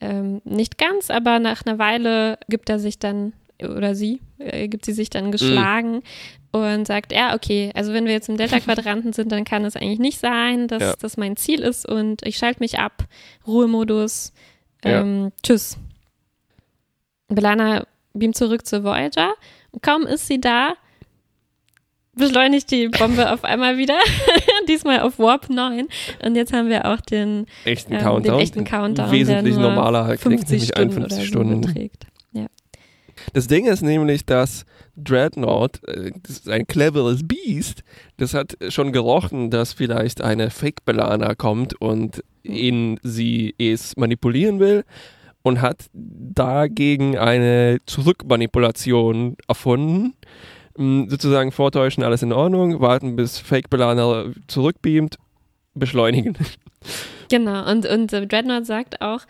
ähm, 0.00 0.40
nicht 0.44 0.78
ganz, 0.78 1.10
aber 1.10 1.38
nach 1.38 1.66
einer 1.66 1.78
Weile 1.78 2.38
gibt 2.48 2.70
er 2.70 2.78
sich 2.78 2.98
dann, 2.98 3.34
oder 3.62 3.94
sie, 3.94 4.20
äh, 4.38 4.66
gibt 4.68 4.86
sie 4.86 4.94
sich 4.94 5.10
dann 5.10 5.30
geschlagen 5.30 6.02
und 6.52 6.86
sagt, 6.86 7.12
ja, 7.12 7.34
okay, 7.34 7.70
also 7.74 7.92
wenn 7.92 8.06
wir 8.06 8.12
jetzt 8.14 8.30
im 8.30 8.38
Delta-Quadranten 8.38 9.12
sind, 9.12 9.30
dann 9.30 9.44
kann 9.44 9.66
es 9.66 9.76
eigentlich 9.76 9.98
nicht 9.98 10.18
sein, 10.18 10.66
dass 10.68 10.82
Ja. 10.82 10.94
das 10.98 11.18
mein 11.18 11.36
Ziel 11.36 11.60
ist 11.60 11.86
und 11.86 12.26
ich 12.26 12.38
schalte 12.38 12.60
mich 12.60 12.78
ab, 12.78 13.04
Ruhemodus, 13.46 14.32
Ja. 14.82 15.02
ähm, 15.02 15.32
tschüss. 15.42 15.76
Belana 17.28 17.86
beamt 18.14 18.36
zurück 18.36 18.66
zur 18.66 18.82
Voyager 18.84 19.34
und 19.72 19.82
kaum 19.82 20.06
ist 20.06 20.26
sie 20.26 20.40
da, 20.40 20.74
beschleunigt 22.16 22.70
die 22.70 22.88
Bombe 22.88 23.32
auf 23.32 23.44
einmal 23.44 23.78
wieder, 23.78 23.98
diesmal 24.68 25.00
auf 25.00 25.18
Warp 25.18 25.48
9 25.48 25.88
und 26.24 26.34
jetzt 26.36 26.52
haben 26.52 26.68
wir 26.68 26.86
auch 26.86 27.00
den 27.00 27.46
Echten 27.64 27.94
ähm, 27.94 28.00
Countdown. 28.00 28.36
den 28.36 28.42
echten 28.42 28.64
Countdown, 28.64 29.10
Wesentlich 29.10 29.56
normaler 29.56 30.18
50 30.18 30.50
nämlich 30.50 30.68
Stunden 30.68 30.92
51 30.94 30.98
oder 31.04 31.16
so 31.16 31.26
Stunden. 31.26 31.60
beträgt. 31.60 32.06
Das 33.32 33.46
Ding 33.46 33.66
ist 33.66 33.82
nämlich, 33.82 34.24
dass 34.24 34.64
Dreadnought, 34.96 35.86
äh, 35.86 36.12
das 36.22 36.38
ist 36.38 36.48
ein 36.48 36.66
cleveres 36.66 37.26
Biest, 37.26 37.82
das 38.16 38.34
hat 38.34 38.56
schon 38.68 38.92
gerochen, 38.92 39.50
dass 39.50 39.72
vielleicht 39.72 40.20
eine 40.20 40.50
Fake-Belana 40.50 41.34
kommt 41.34 41.80
und 41.80 42.22
ihn 42.42 42.98
sie 43.02 43.54
es 43.58 43.96
manipulieren 43.96 44.58
will 44.58 44.84
und 45.42 45.60
hat 45.60 45.86
dagegen 45.92 47.18
eine 47.18 47.78
Zurückmanipulation 47.86 49.36
erfunden. 49.48 50.14
Mm, 50.76 51.08
Sozusagen 51.08 51.52
vortäuschen, 51.52 52.04
alles 52.04 52.22
in 52.22 52.32
Ordnung, 52.32 52.80
warten 52.80 53.16
bis 53.16 53.38
Fake-Belana 53.38 54.26
zurückbeamt, 54.46 55.16
beschleunigen. 55.74 56.36
Genau, 57.30 57.70
und, 57.70 57.86
und 57.86 58.12
äh, 58.12 58.26
Dreadnought 58.26 58.66
sagt 58.66 59.00
auch, 59.02 59.20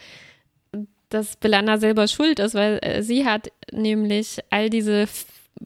dass 1.11 1.37
Belana 1.37 1.77
selber 1.77 2.09
schuld 2.09 2.39
ist, 2.39 2.55
weil 2.55 2.79
äh, 2.81 3.03
sie 3.03 3.27
hat 3.27 3.53
nämlich 3.73 4.39
all 4.49 4.71
diese 4.71 5.07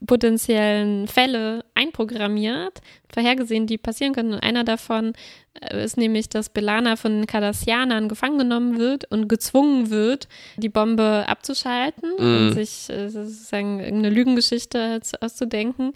potenziellen 0.07 1.07
Fälle 1.07 1.63
einprogrammiert, 1.73 2.81
vorhergesehen, 3.13 3.65
die 3.67 3.77
passieren 3.77 4.13
können. 4.13 4.33
Und 4.33 4.43
einer 4.43 4.63
davon 4.63 5.13
äh, 5.61 5.83
ist 5.83 5.97
nämlich, 5.97 6.27
dass 6.29 6.49
Belana 6.49 6.95
von 6.97 7.13
den 7.13 7.27
Cardassianern 7.27 8.09
gefangen 8.09 8.37
genommen 8.37 8.77
wird 8.77 9.05
und 9.11 9.29
gezwungen 9.29 9.89
wird, 9.89 10.27
die 10.57 10.69
Bombe 10.69 11.25
abzuschalten 11.27 12.09
Mhm. 12.19 12.47
und 12.47 12.53
sich 12.53 12.89
äh, 12.89 13.09
sozusagen 13.09 13.79
irgendeine 13.79 14.13
Lügengeschichte 14.13 14.99
zu- 15.01 15.21
auszudenken 15.21 15.93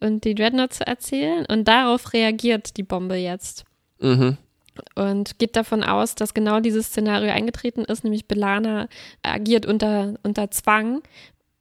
und 0.00 0.24
die 0.24 0.34
Dreadnought 0.34 0.72
zu 0.72 0.86
erzählen. 0.86 1.46
Und 1.46 1.68
darauf 1.68 2.12
reagiert 2.12 2.76
die 2.76 2.82
Bombe 2.82 3.14
jetzt 3.14 3.64
Mhm. 4.00 4.36
und 4.96 5.38
geht 5.38 5.54
davon 5.54 5.84
aus, 5.84 6.16
dass 6.16 6.34
genau 6.34 6.58
dieses 6.58 6.86
Szenario 6.88 7.30
eingetreten 7.30 7.84
ist, 7.84 8.02
nämlich 8.02 8.26
Belana 8.26 8.88
agiert 9.22 9.66
unter, 9.66 10.14
unter 10.24 10.50
Zwang 10.50 11.00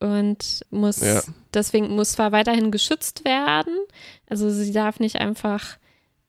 und 0.04 0.62
muss 0.70 1.02
Ja. 1.02 1.22
deswegen 1.54 1.96
muss 1.96 2.12
zwar 2.14 2.32
weiterhin 2.32 2.72
geschützt 2.72 3.26
werden, 3.26 3.74
also 4.30 4.50
sie 4.50 4.72
darf 4.74 5.00
nicht 5.00 5.18
einfach 5.18 5.78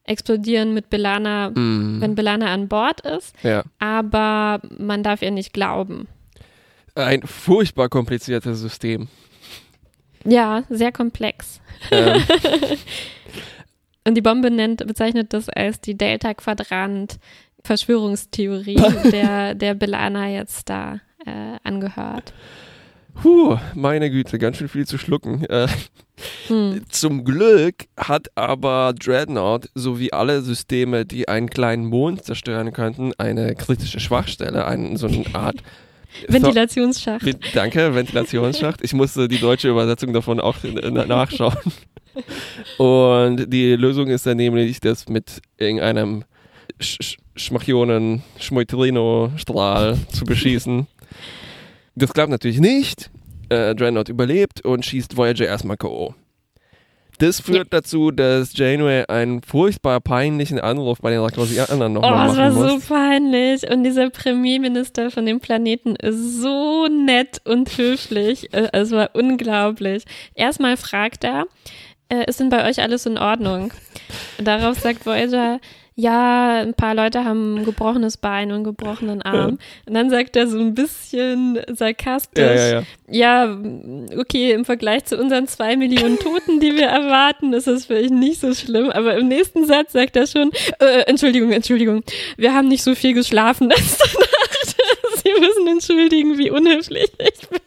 explodieren 0.04 0.74
mit 0.74 0.90
Belana, 0.90 1.50
Mm. 1.50 2.00
wenn 2.00 2.14
Belana 2.14 2.52
an 2.52 2.68
Bord 2.68 3.00
ist, 3.02 3.34
Ja. 3.42 3.64
aber 3.78 4.60
man 4.78 5.02
darf 5.02 5.22
ihr 5.22 5.30
nicht 5.30 5.52
glauben. 5.52 6.08
Ein 6.94 7.22
furchtbar 7.22 7.88
kompliziertes 7.88 8.60
System. 8.60 9.08
Ja, 10.24 10.62
sehr 10.70 10.92
komplex. 10.92 11.60
Ähm, 11.90 12.22
Und 14.06 14.16
die 14.16 14.20
Bombe 14.22 14.50
nennt, 14.50 14.86
bezeichnet 14.86 15.32
das 15.32 15.48
als 15.48 15.80
die 15.80 15.96
Delta-Quadrant-Verschwörungstheorie, 15.96 18.76
der, 19.10 19.54
der 19.54 19.72
Belana 19.74 20.28
jetzt 20.28 20.68
da 20.68 21.00
äh, 21.24 21.56
angehört. 21.62 22.34
Puh, 23.22 23.56
meine 23.74 24.10
Güte, 24.10 24.38
ganz 24.38 24.56
schön 24.58 24.68
viel 24.68 24.86
zu 24.86 24.98
schlucken. 24.98 25.44
Äh, 25.46 25.66
Hm. 26.46 26.82
zum 26.90 27.24
Glück 27.24 27.74
hat 27.96 28.28
aber 28.36 28.94
Dreadnought 28.96 29.68
sowie 29.74 30.12
alle 30.12 30.42
Systeme, 30.42 31.04
die 31.04 31.26
einen 31.28 31.50
kleinen 31.50 31.86
Mond 31.86 32.24
zerstören 32.24 32.72
könnten, 32.72 33.12
eine 33.18 33.54
kritische 33.56 33.98
Schwachstelle, 33.98 34.64
einen, 34.66 34.96
so 34.96 35.08
eine 35.08 35.24
Art. 35.32 35.56
Ventilationsschacht. 36.28 37.22
Vi- 37.24 37.36
Danke, 37.54 37.94
Ventilationsschacht. 37.96 38.80
Ich 38.84 38.92
musste 38.92 39.26
die 39.26 39.38
deutsche 39.40 39.68
Übersetzung 39.68 40.12
davon 40.12 40.38
auch 40.38 40.56
nachschauen. 40.62 41.56
Und 42.78 43.52
die 43.52 43.74
Lösung 43.74 44.06
ist 44.06 44.24
dann 44.24 44.36
nämlich, 44.36 44.78
das 44.78 45.08
mit 45.08 45.40
irgendeinem 45.58 46.22
Sch 46.80 46.98
Sch 47.02 47.16
Schmachionen 47.36 48.22
Schmeutrino-Strahl 48.38 49.98
zu 50.12 50.24
beschießen. 50.24 50.86
Das 51.96 52.12
klappt 52.12 52.30
natürlich 52.30 52.60
nicht. 52.60 53.10
Äh, 53.50 53.74
Dreadnought 53.74 54.08
überlebt 54.08 54.64
und 54.64 54.84
schießt 54.84 55.16
Voyager 55.16 55.46
erstmal 55.46 55.76
K.O. 55.76 56.14
Das 57.18 57.38
führt 57.40 57.72
dazu, 57.72 58.10
dass 58.10 58.56
Janeway 58.56 59.04
einen 59.06 59.40
furchtbar 59.42 60.00
peinlichen 60.00 60.58
Anruf 60.58 60.98
bei 61.00 61.10
den 61.10 61.20
Lakrosianern 61.20 61.96
Oh, 61.96 62.00
nochmal 62.00 62.28
es 62.30 62.36
war 62.36 62.50
machen 62.50 62.68
so 62.68 62.74
muss. 62.74 62.86
peinlich. 62.86 63.70
Und 63.70 63.84
dieser 63.84 64.10
Premierminister 64.10 65.12
von 65.12 65.24
dem 65.24 65.38
Planeten 65.38 65.94
ist 65.94 66.40
so 66.40 66.88
nett 66.88 67.40
und 67.44 67.78
höflich. 67.78 68.52
Äh, 68.52 68.68
Es 68.72 68.90
war 68.90 69.10
unglaublich. 69.12 70.02
Erstmal 70.34 70.76
fragt 70.76 71.22
er, 71.22 71.44
äh, 72.08 72.28
ist 72.28 72.40
denn 72.40 72.48
bei 72.48 72.68
euch 72.68 72.82
alles 72.82 73.06
in 73.06 73.16
Ordnung? 73.16 73.72
Darauf 74.38 74.80
sagt 74.80 75.06
Voyager, 75.06 75.60
ja, 75.96 76.56
ein 76.60 76.74
paar 76.74 76.94
Leute 76.94 77.24
haben 77.24 77.58
ein 77.58 77.64
gebrochenes 77.64 78.16
Bein 78.16 78.48
und 78.48 78.54
einen 78.56 78.64
gebrochenen 78.64 79.22
Arm. 79.22 79.58
Und 79.86 79.94
dann 79.94 80.10
sagt 80.10 80.34
er 80.34 80.48
so 80.48 80.58
ein 80.58 80.74
bisschen 80.74 81.60
sarkastisch, 81.72 82.42
Ja, 82.42 82.54
ja, 82.54 82.80
ja. 83.08 83.46
ja, 83.46 83.58
okay, 84.18 84.50
im 84.52 84.64
Vergleich 84.64 85.04
zu 85.04 85.16
unseren 85.16 85.46
zwei 85.46 85.76
Millionen 85.76 86.18
Toten, 86.18 86.58
die 86.58 86.74
wir 86.74 86.86
erwarten, 86.86 87.52
ist 87.52 87.68
das 87.68 87.86
vielleicht 87.86 88.10
nicht 88.12 88.40
so 88.40 88.52
schlimm. 88.54 88.90
Aber 88.90 89.16
im 89.16 89.28
nächsten 89.28 89.66
Satz 89.66 89.92
sagt 89.92 90.16
er 90.16 90.26
schon, 90.26 90.50
äh, 90.80 91.02
Entschuldigung, 91.06 91.52
Entschuldigung, 91.52 92.02
wir 92.36 92.54
haben 92.54 92.66
nicht 92.66 92.82
so 92.82 92.94
viel 92.96 93.14
geschlafen 93.14 93.68
letzte 93.68 94.04
Nacht. 94.18 94.76
Sie 95.22 95.30
müssen 95.40 95.68
entschuldigen, 95.68 96.36
wie 96.38 96.50
unhöflich 96.50 97.10
ich 97.18 97.48
bin. 97.48 97.60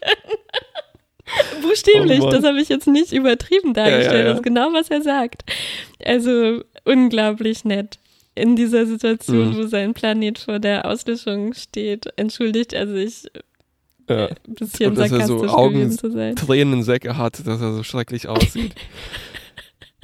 Buchstäblich, 1.62 2.22
Oh 2.22 2.30
das 2.30 2.44
habe 2.44 2.62
ich 2.62 2.70
jetzt 2.70 2.88
nicht 2.88 3.12
übertrieben 3.12 3.74
dargestellt. 3.74 4.12
ja, 4.12 4.18
ja. 4.20 4.24
Das 4.26 4.38
ist 4.38 4.44
genau, 4.44 4.74
was 4.74 4.90
er 4.90 5.02
sagt. 5.02 5.44
Also 6.04 6.62
unglaublich 6.86 7.66
nett. 7.66 8.00
In 8.38 8.56
dieser 8.56 8.86
Situation, 8.86 9.50
Mhm. 9.50 9.58
wo 9.58 9.68
sein 9.68 9.94
Planet 9.94 10.38
vor 10.40 10.60
der 10.60 10.86
Auslöschung 10.86 11.54
steht, 11.54 12.06
entschuldigt 12.18 12.72
er 12.74 12.88
sich, 12.88 13.24
ja. 14.10 14.28
ein 14.28 14.36
bisschen 14.56 14.90
Und 14.92 14.98
dass 15.00 15.12
er 15.12 15.26
so 15.28 15.48
Augen- 15.48 15.92
zu 15.92 16.12
sein. 16.12 16.36
Tränensäcke 16.36 17.18
hat, 17.18 17.46
dass 17.46 17.60
er 17.62 17.74
so 17.74 17.84
schrecklich 17.84 18.28
aussieht. 18.28 18.74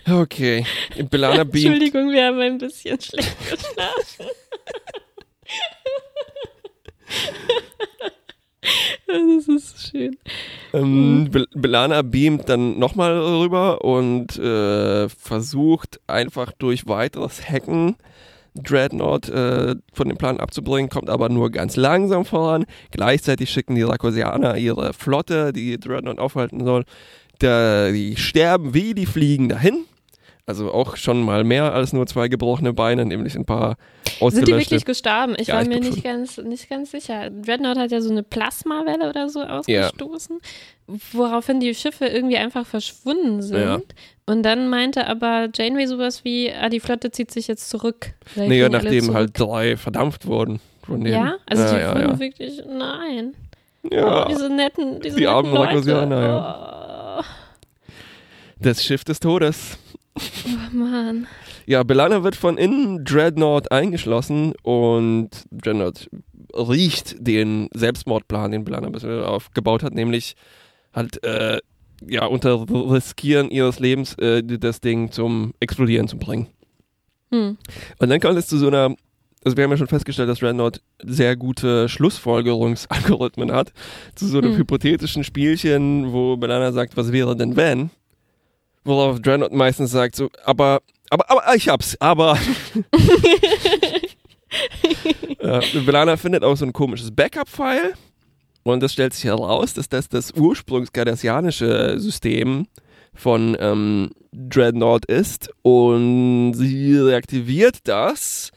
Okay, 0.06 0.66
Belana 1.10 1.46
beamt. 1.46 1.64
Entschuldigung, 1.82 2.12
wir 2.12 2.26
haben 2.26 2.38
ein 2.42 2.58
bisschen 2.58 3.00
schlecht 3.00 3.38
geschlafen. 3.40 4.26
das 9.08 9.48
ist 9.48 9.90
schön. 9.92 10.18
Ähm, 10.74 11.30
Bel- 11.32 11.48
Belana 11.54 12.02
beamt 12.02 12.50
dann 12.50 12.80
nochmal 12.80 13.18
rüber 13.20 13.84
und 13.84 14.38
äh, 14.40 15.08
versucht 15.10 16.00
einfach 16.08 16.52
durch 16.52 16.88
weiteres 16.88 17.48
Hacken 17.48 17.96
Dreadnought 18.56 19.30
äh, 19.30 19.76
von 19.94 20.08
dem 20.10 20.18
Plan 20.18 20.40
abzubringen, 20.40 20.90
kommt 20.90 21.10
aber 21.10 21.30
nur 21.30 21.50
ganz 21.50 21.76
langsam 21.76 22.24
voran. 22.26 22.66
Gleichzeitig 22.92 23.50
schicken 23.50 23.76
die 23.76 23.82
Rakosianer 23.82 24.58
ihre 24.58 24.94
Flotte, 24.94 25.54
die 25.54 25.80
Dreadnought 25.80 26.20
aufhalten 26.20 26.64
soll. 26.64 26.84
Da, 27.40 27.92
die 27.92 28.16
sterben 28.16 28.74
wie 28.74 28.94
die 28.94 29.08
Fliegen 29.08 29.50
dahin. 29.50 29.86
Also 30.46 30.74
auch 30.74 30.98
schon 30.98 31.22
mal 31.24 31.46
mehr 31.46 31.74
als 31.74 31.94
nur 31.94 32.06
zwei 32.06 32.28
gebrochene 32.28 32.74
Beine, 32.74 33.06
nämlich 33.06 33.36
ein 33.36 33.46
paar 33.46 33.78
Sind 34.28 34.46
die 34.46 34.52
wirklich 34.52 34.84
gestorben? 34.84 35.36
Ich 35.38 35.48
Ja, 35.48 35.56
war 35.56 35.62
ich 35.62 35.70
mir 35.70 35.80
nicht 35.80 36.04
ganz, 36.04 36.38
nicht 36.38 36.70
ganz 36.70 36.92
sicher. 36.92 37.30
Dreadnought 37.30 37.78
hat 37.78 37.92
ja 37.92 38.02
so 38.02 38.12
eine 38.12 38.24
Plasmawelle 38.24 39.08
oder 39.10 39.30
so 39.30 39.42
ausgestoßen, 39.42 40.40
woraufhin 41.14 41.62
die 41.62 41.74
Schiffe 41.74 42.08
irgendwie 42.08 42.36
einfach 42.38 42.66
verschwunden 42.66 43.42
sind. 43.42 43.58
Ja. 43.62 43.80
Und 44.26 44.44
dann 44.44 44.68
meinte 44.68 45.08
aber 45.08 45.48
Janeway 45.54 45.88
sowas 45.88 46.26
wie, 46.26 46.52
ah, 46.52 46.68
die 46.68 46.82
Flotte 46.82 47.12
zieht 47.12 47.32
sich 47.32 47.48
jetzt 47.48 47.70
zurück. 47.70 48.14
Vielleicht 48.26 48.50
Nee, 48.50 48.60
ja, 48.60 48.68
nachdem 48.68 49.04
zurück. 49.06 49.16
halt 49.16 49.40
drei 49.40 49.78
verdampft 49.78 50.26
wurden. 50.26 50.60
Von 50.86 51.06
denen. 51.06 51.14
Ja, 51.26 51.36
also 51.46 51.74
die 51.74 51.80
ja, 51.80 51.96
wurden 51.96 52.10
ja, 52.10 52.20
wirklich, 52.20 52.62
nein. 52.68 53.34
ja. 53.90 54.26
Oh, 54.26 54.28
diese 54.30 54.50
netten, 54.50 55.00
diese 55.00 55.16
Die 55.16 55.22
netten 55.22 55.36
armen 55.36 55.54
Leute. 55.54 55.70
Rakosianer, 55.70 57.20
Oh, 57.20 57.24
Das 58.60 58.84
Schiff 58.84 59.06
des 59.06 59.22
Todes. 59.22 59.78
Oh 60.18 60.76
Mann. 60.76 61.28
Ja, 61.66 61.84
Belana 61.84 62.24
wird 62.24 62.36
von 62.36 62.58
innen 62.58 63.04
Dreadnought 63.06 63.72
eingeschlossen 63.72 64.54
und 64.64 65.30
Dreadnought 65.52 66.10
riecht 66.54 67.16
den 67.20 67.70
Selbstmordplan, 67.74 68.52
den 68.52 68.64
Belana 68.64 68.90
bisher 68.90 69.28
aufgebaut 69.28 69.84
hat, 69.84 69.94
nämlich 69.94 70.36
halt 70.94 71.24
äh, 71.24 71.60
ja, 72.08 72.26
unter 72.26 72.66
Riskieren 72.70 73.50
ihres 73.50 73.80
Lebens 73.80 74.16
äh, 74.16 74.44
das 74.44 74.82
Ding 74.82 75.12
zum 75.12 75.54
Explodieren 75.60 76.08
zu 76.08 76.18
bringen. 76.18 76.48
Hm. 77.32 77.58
Und 78.00 78.10
dann 78.10 78.20
kommt 78.20 78.38
es 78.38 78.48
zu 78.48 78.58
so 78.58 78.68
einer, 78.68 78.96
also 79.44 79.58
wir 79.58 79.64
haben 79.64 79.72
ja 79.72 79.78
schon 79.78 79.88
festgestellt, 79.88 80.30
dass 80.30 80.40
Dreadnought 80.40 80.82
sehr 81.02 81.36
gute 81.36 81.90
Schlussfolgerungsalgorithmen 81.90 83.52
hat, 83.52 83.74
zu 84.16 84.28
so 84.28 84.38
einem 84.38 84.52
Hm. 84.52 84.60
hypothetischen 84.60 85.24
Spielchen, 85.24 86.12
wo 86.14 86.38
Belana 86.38 86.72
sagt, 86.72 86.98
was 86.98 87.12
wäre 87.12 87.36
denn 87.36 87.56
wenn? 87.56 87.90
Worauf 88.86 89.22
Dreadnought 89.22 89.54
meistens 89.54 89.92
sagt 89.92 90.16
so, 90.16 90.30
aber, 90.46 90.82
aber, 91.10 91.30
aber, 91.30 91.56
ich 91.56 91.70
hab's, 91.70 91.96
aber. 92.00 92.38
ja, 95.42 95.62
Belana 95.86 96.18
findet 96.18 96.44
auch 96.44 96.56
so 96.58 96.66
ein 96.66 96.74
komisches 96.74 97.12
Backup-File 97.12 97.94
und 98.64 98.82
das 98.82 98.94
stellt 98.94 99.14
sich 99.14 99.26
heraus, 99.26 99.74
dass 99.74 99.90
das 99.90 100.10
das 100.10 100.34
ursprungskardassianische 100.34 101.96
System 102.00 102.68
von 103.14 103.56
ähm, 103.60 104.12
Dreadnought 104.32 105.06
ist 105.06 105.50
und 105.62 106.54
sie 106.56 106.98
reaktiviert 106.98 107.78
das 107.84 108.52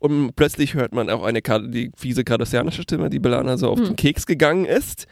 und 0.00 0.34
plötzlich 0.34 0.74
hört 0.74 0.92
man 0.94 1.10
auch 1.10 1.22
eine 1.22 1.42
die 1.42 1.92
fiese 1.96 2.24
kardassianische 2.24 2.82
Stimme, 2.82 3.10
die 3.10 3.18
Belana 3.20 3.56
so 3.56 3.68
auf 3.68 3.78
Hm. 3.78 3.86
den 3.86 3.96
Keks 3.96 4.26
gegangen 4.26 4.64
ist. 4.64 5.06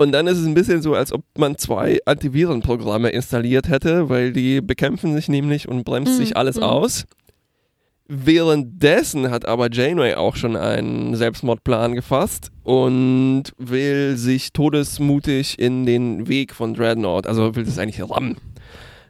Und 0.00 0.12
dann 0.12 0.26
ist 0.26 0.38
es 0.38 0.46
ein 0.46 0.54
bisschen 0.54 0.80
so, 0.80 0.94
als 0.94 1.12
ob 1.12 1.22
man 1.36 1.58
zwei 1.58 1.98
Antivirenprogramme 2.06 3.10
installiert 3.10 3.68
hätte, 3.68 4.08
weil 4.08 4.32
die 4.32 4.62
bekämpfen 4.62 5.14
sich 5.14 5.28
nämlich 5.28 5.68
und 5.68 5.84
bremst 5.84 6.14
Mhm, 6.14 6.16
sich 6.16 6.36
alles 6.38 6.56
mhm. 6.56 6.62
aus. 6.62 7.04
Währenddessen 8.08 9.30
hat 9.30 9.44
aber 9.44 9.70
Janeway 9.70 10.14
auch 10.14 10.36
schon 10.36 10.56
einen 10.56 11.16
Selbstmordplan 11.16 11.94
gefasst 11.94 12.50
und 12.64 13.44
will 13.58 14.16
sich 14.16 14.54
todesmutig 14.54 15.58
in 15.58 15.84
den 15.84 16.28
Weg 16.28 16.54
von 16.54 16.72
Dreadnought, 16.72 17.26
also 17.26 17.54
will 17.54 17.64
das 17.64 17.78
eigentlich 17.78 18.00
rammen. 18.10 18.38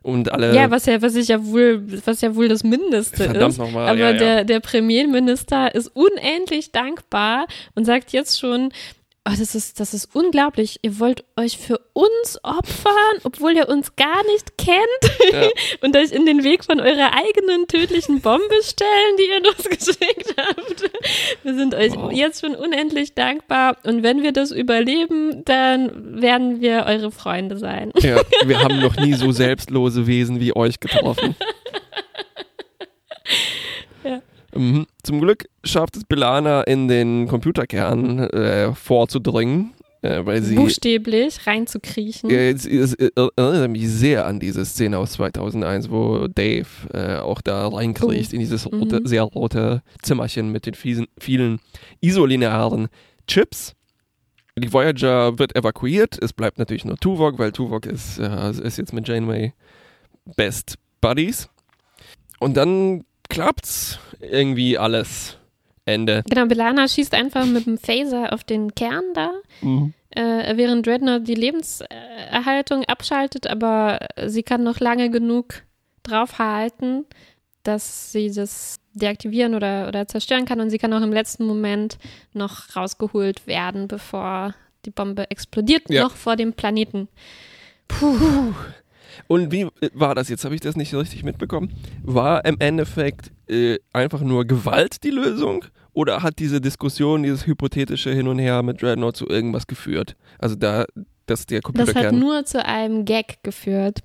Und 0.02 0.32
alle. 0.32 0.56
Ja, 0.56 0.72
was 0.72 0.86
ja, 0.86 1.00
was 1.02 1.14
ich 1.14 1.28
ja 1.28 1.44
wohl, 1.44 1.84
was 2.04 2.20
ja 2.20 2.34
wohl 2.34 2.48
das 2.48 2.64
Mindeste 2.64 3.24
Verdammt 3.24 3.52
ist. 3.52 3.58
nochmal. 3.58 3.88
Aber 3.90 3.98
ja, 3.98 4.10
ja. 4.10 4.18
Der, 4.18 4.44
der 4.44 4.60
Premierminister 4.60 5.72
ist 5.72 5.88
unendlich 5.94 6.72
dankbar 6.72 7.46
und 7.76 7.84
sagt 7.84 8.10
jetzt 8.12 8.40
schon, 8.40 8.70
oh, 9.28 9.32
das 9.38 9.54
ist, 9.54 9.78
das 9.80 9.94
ist 9.94 10.08
unglaublich. 10.14 10.78
Ihr 10.82 10.98
wollt 10.98 11.24
euch 11.36 11.58
für 11.58 11.78
uns 11.92 12.38
opfern, 12.42 13.18
obwohl 13.24 13.52
ihr 13.56 13.68
uns 13.68 13.94
gar 13.96 14.24
nicht 14.26 14.56
kennt 14.58 15.32
Ja. 15.32 15.48
und 15.82 15.96
euch 15.96 16.12
in 16.12 16.26
den 16.26 16.42
Weg 16.44 16.64
von 16.64 16.80
eurer 16.80 17.12
eigenen 17.14 17.66
tödlichen 17.68 18.20
Bombe 18.20 18.54
stellen, 18.62 19.16
die 19.18 19.24
ihr 19.24 19.42
uns 19.50 19.64
geschickt 19.68 20.34
habt. 20.36 20.90
Wir 21.42 21.54
sind 21.54 21.74
euch 21.74 21.94
Wow. 21.94 22.12
jetzt 22.12 22.40
schon 22.40 22.54
unendlich 22.54 23.14
dankbar 23.14 23.76
und 23.84 24.02
wenn 24.02 24.22
wir 24.22 24.32
das 24.32 24.50
überleben, 24.52 25.44
dann 25.44 26.20
werden 26.20 26.60
wir 26.60 26.84
eure 26.86 27.10
Freunde 27.12 27.56
sein. 27.58 27.92
Ja, 27.98 28.20
wir 28.44 28.60
haben 28.60 28.80
noch 28.80 28.96
nie 28.96 29.14
so 29.14 29.30
selbstlose 29.32 30.06
Wesen 30.06 30.40
wie 30.40 30.54
euch 30.56 30.80
getroffen. 30.80 31.36
Mhm. 34.54 34.86
Zum 35.02 35.20
Glück 35.20 35.46
schafft 35.64 35.96
es 35.96 36.04
Belana 36.04 36.62
in 36.62 36.88
den 36.88 37.28
Computerkern 37.28 38.18
äh, 38.30 38.74
vorzudringen, 38.74 39.72
äh, 40.02 40.24
weil 40.24 40.42
sie. 40.42 40.54
Buchstäblich 40.56 41.46
reinzukriechen. 41.46 42.30
Äh, 42.30 42.50
es, 42.50 42.66
es 42.66 42.94
erinnert 42.94 43.70
mich 43.70 43.88
sehr 43.88 44.26
an 44.26 44.40
diese 44.40 44.64
Szene 44.64 44.98
aus 44.98 45.12
2001, 45.12 45.90
wo 45.90 46.26
Dave 46.26 46.66
äh, 46.92 47.16
auch 47.16 47.40
da 47.40 47.68
reinkriecht 47.68 48.32
Oh. 48.32 48.34
in 48.34 48.40
dieses 48.40 48.70
Mhm. 48.70 48.78
rote, 48.80 49.00
sehr 49.04 49.22
rote 49.22 49.82
Zimmerchen 50.02 50.50
mit 50.52 50.66
den 50.66 50.74
fiesen, 50.74 51.06
vielen 51.18 51.60
isolinearen 52.00 52.88
Chips. 53.26 53.74
Die 54.58 54.72
Voyager 54.72 55.38
wird 55.38 55.54
evakuiert. 55.56 56.18
Es 56.20 56.32
bleibt 56.32 56.58
natürlich 56.58 56.84
nur 56.84 56.96
Tuvok, 56.96 57.38
weil 57.38 57.52
Tuvok 57.52 57.86
ist, 57.86 58.18
äh, 58.18 58.50
ist 58.50 58.78
jetzt 58.78 58.92
mit 58.92 59.06
Janeway 59.08 59.52
Best 60.36 60.74
Buddies. 61.00 61.48
Und 62.40 62.56
dann 62.56 63.04
klappt's 63.30 63.98
irgendwie 64.20 64.76
alles. 64.76 65.36
Ende. 65.86 66.22
Genau, 66.28 66.46
Belana 66.46 66.86
schießt 66.86 67.14
einfach 67.14 67.46
mit 67.46 67.66
dem 67.66 67.78
Phaser 67.78 68.32
auf 68.34 68.44
den 68.44 68.74
Kern 68.74 69.02
da, 69.14 69.32
äh, 70.10 70.56
während 70.56 70.86
Dreadnought 70.86 71.26
die 71.26 71.34
Lebenserhaltung 71.34 72.84
abschaltet, 72.84 73.46
aber 73.46 73.98
sie 74.26 74.42
kann 74.42 74.62
noch 74.62 74.78
lange 74.78 75.10
genug 75.10 75.62
draufhalten, 76.02 77.06
dass 77.62 78.12
sie 78.12 78.30
das 78.30 78.76
deaktivieren 78.92 79.54
oder, 79.54 79.88
oder 79.88 80.06
zerstören 80.06 80.44
kann 80.44 80.60
und 80.60 80.70
sie 80.70 80.78
kann 80.78 80.92
auch 80.92 81.02
im 81.02 81.12
letzten 81.12 81.44
Moment 81.46 81.98
noch 82.34 82.76
rausgeholt 82.76 83.46
werden, 83.46 83.88
bevor 83.88 84.54
die 84.84 84.90
Bombe 84.90 85.30
explodiert, 85.30 85.88
Ja. 85.88 86.02
noch 86.04 86.14
vor 86.14 86.36
dem 86.36 86.52
Planeten. 86.52 87.08
Puh. 87.88 88.54
Und 89.26 89.52
wie 89.52 89.68
war 89.94 90.14
das 90.14 90.28
jetzt? 90.28 90.44
Habe 90.44 90.54
ich 90.54 90.60
das 90.60 90.76
nicht 90.76 90.94
richtig 90.94 91.22
mitbekommen? 91.24 91.72
War 92.02 92.44
im 92.44 92.56
Endeffekt 92.58 93.30
äh, 93.48 93.78
einfach 93.92 94.20
nur 94.20 94.44
Gewalt 94.44 95.02
die 95.04 95.10
Lösung? 95.10 95.64
Oder 95.92 96.22
hat 96.22 96.38
diese 96.38 96.60
Diskussion, 96.60 97.22
dieses 97.22 97.46
hypothetische 97.46 98.10
Hin 98.12 98.28
und 98.28 98.38
Her 98.38 98.62
mit 98.62 98.80
Dreadnought 98.80 99.16
zu 99.16 99.28
irgendwas 99.28 99.66
geführt? 99.66 100.16
Also 100.38 100.54
da, 100.54 100.84
dass 101.26 101.46
der 101.46 101.60
Das 101.60 101.70
hat 101.70 101.76
Computerkern... 101.76 102.18
nur 102.18 102.44
zu 102.44 102.64
einem 102.64 103.04
Gag 103.04 103.42
geführt, 103.42 104.00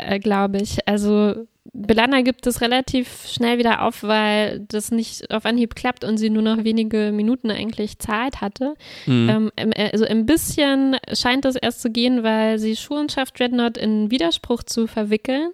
äh, 0.00 0.18
glaube 0.18 0.58
ich. 0.58 0.86
Also 0.88 1.46
Belana 1.72 2.22
gibt 2.22 2.46
es 2.46 2.62
relativ 2.62 3.26
schnell 3.28 3.58
wieder 3.58 3.82
auf, 3.82 4.02
weil 4.02 4.60
das 4.60 4.90
nicht 4.90 5.30
auf 5.30 5.44
Anhieb 5.44 5.74
klappt 5.76 6.04
und 6.04 6.16
sie 6.16 6.30
nur 6.30 6.42
noch 6.42 6.64
wenige 6.64 7.12
Minuten 7.12 7.50
eigentlich 7.50 7.98
Zeit 7.98 8.40
hatte. 8.40 8.74
Hm. 9.04 9.28
Ähm, 9.28 9.52
im- 9.56 9.72
also 9.92 10.04
ein 10.04 10.26
bisschen 10.26 10.96
scheint 11.12 11.44
das 11.44 11.54
erst 11.56 11.82
zu 11.82 11.90
gehen, 11.90 12.22
weil 12.24 12.58
sie 12.58 12.76
schon 12.76 13.08
schafft, 13.08 13.38
Dreadnought 13.38 13.76
in 13.76 14.10
Widerspruch 14.10 14.62
zu 14.64 14.86
verwickeln. 14.86 15.50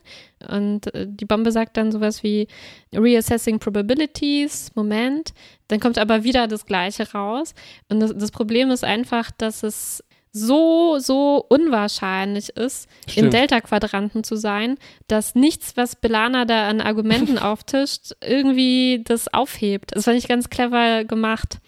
Und 0.48 0.94
äh, 0.94 1.06
die 1.08 1.24
Bombe 1.24 1.50
sagt 1.50 1.76
dann 1.76 1.90
sowas 1.92 2.22
wie 2.22 2.46
Reassessing 2.94 3.58
Probabilities, 3.58 4.70
Moment. 4.74 5.34
Dann 5.68 5.80
kommt 5.80 5.98
aber 5.98 6.22
wieder 6.24 6.46
das 6.46 6.66
Gleiche 6.66 7.10
raus. 7.12 7.52
Und 7.88 8.00
das, 8.00 8.14
das 8.16 8.30
Problem 8.30 8.70
ist 8.70 8.84
einfach, 8.84 9.30
dass 9.36 9.62
es 9.64 10.04
so, 10.36 10.98
so 10.98 11.44
unwahrscheinlich 11.48 12.50
ist, 12.50 12.88
im 13.06 13.10
Stimmt. 13.10 13.32
Delta-Quadranten 13.32 14.22
zu 14.22 14.36
sein, 14.36 14.76
dass 15.08 15.34
nichts, 15.34 15.76
was 15.76 15.96
Belana 15.96 16.44
da 16.44 16.68
an 16.68 16.80
Argumenten 16.80 17.38
auftischt, 17.38 18.12
irgendwie 18.22 19.02
das 19.04 19.32
aufhebt. 19.32 19.92
Das 19.94 20.04
fand 20.04 20.18
ich 20.18 20.28
ganz 20.28 20.50
clever 20.50 21.04
gemacht, 21.04 21.58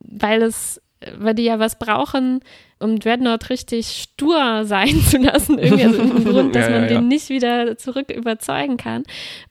weil 0.00 0.42
es, 0.42 0.80
weil 1.16 1.34
die 1.34 1.44
ja 1.44 1.58
was 1.58 1.78
brauchen, 1.78 2.40
um 2.80 2.98
Dreadnought 2.98 3.48
richtig 3.50 3.88
stur 3.88 4.64
sein 4.64 5.00
zu 5.10 5.16
lassen, 5.18 5.58
irgendwie 5.58 5.84
also 5.84 6.00
ein 6.02 6.24
Grund, 6.24 6.54
dass 6.54 6.66
Ja, 6.66 6.74
ja, 6.74 6.80
man 6.80 6.88
ja. 6.90 6.98
den 6.98 7.08
nicht 7.08 7.30
wieder 7.30 7.78
zurück 7.78 8.10
überzeugen 8.10 8.76
kann. 8.76 9.04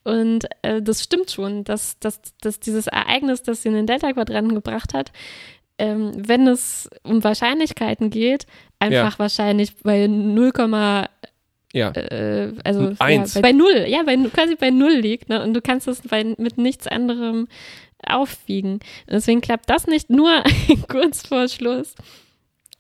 Und 0.04 0.46
äh, 0.62 0.82
das 0.84 1.04
stimmt 1.04 1.32
schon, 1.32 1.64
dass, 1.64 1.98
dass, 2.00 2.22
dass 2.42 2.60
dieses 2.60 2.86
Ereignis, 2.88 3.42
das 3.42 3.64
sie 3.64 3.70
in 3.70 3.76
den 3.76 3.88
Delta-Quadranten 3.88 4.54
gebracht 4.54 4.94
hat, 4.94 5.12
ähm, 5.80 6.12
wenn 6.16 6.48
es 6.48 6.90
um 7.04 7.24
Wahrscheinlichkeiten 7.24 8.10
geht, 8.10 8.46
einfach 8.80 9.20
wahrscheinlich 9.20 9.76
bei 9.78 10.08
0, 10.08 10.52
ja. 11.74 11.92
äh, 11.92 12.54
also 12.64 12.94
Eins. 13.00 13.34
Ja, 13.34 13.42
bei, 13.42 13.50
bei 13.50 13.52
null, 13.54 13.86
ja, 13.88 14.04
bei, 14.04 14.16
quasi 14.34 14.56
bei 14.56 14.70
null 14.70 14.94
liegt, 14.94 15.30
ne? 15.30 15.44
Und 15.44 15.54
du 15.54 15.62
kannst 15.62 15.88
es 15.88 16.02
bei, 16.02 16.24
mit 16.38 16.58
nichts 16.58 16.88
anderem 16.88 17.48
aufwiegen. 18.06 18.80
Deswegen 19.10 19.42
klappt 19.42 19.70
das 19.70 19.88
nicht 19.88 20.10
nur 20.10 20.44
kurz 20.88 21.28
vor 21.28 21.48
Schluss. 21.48 21.96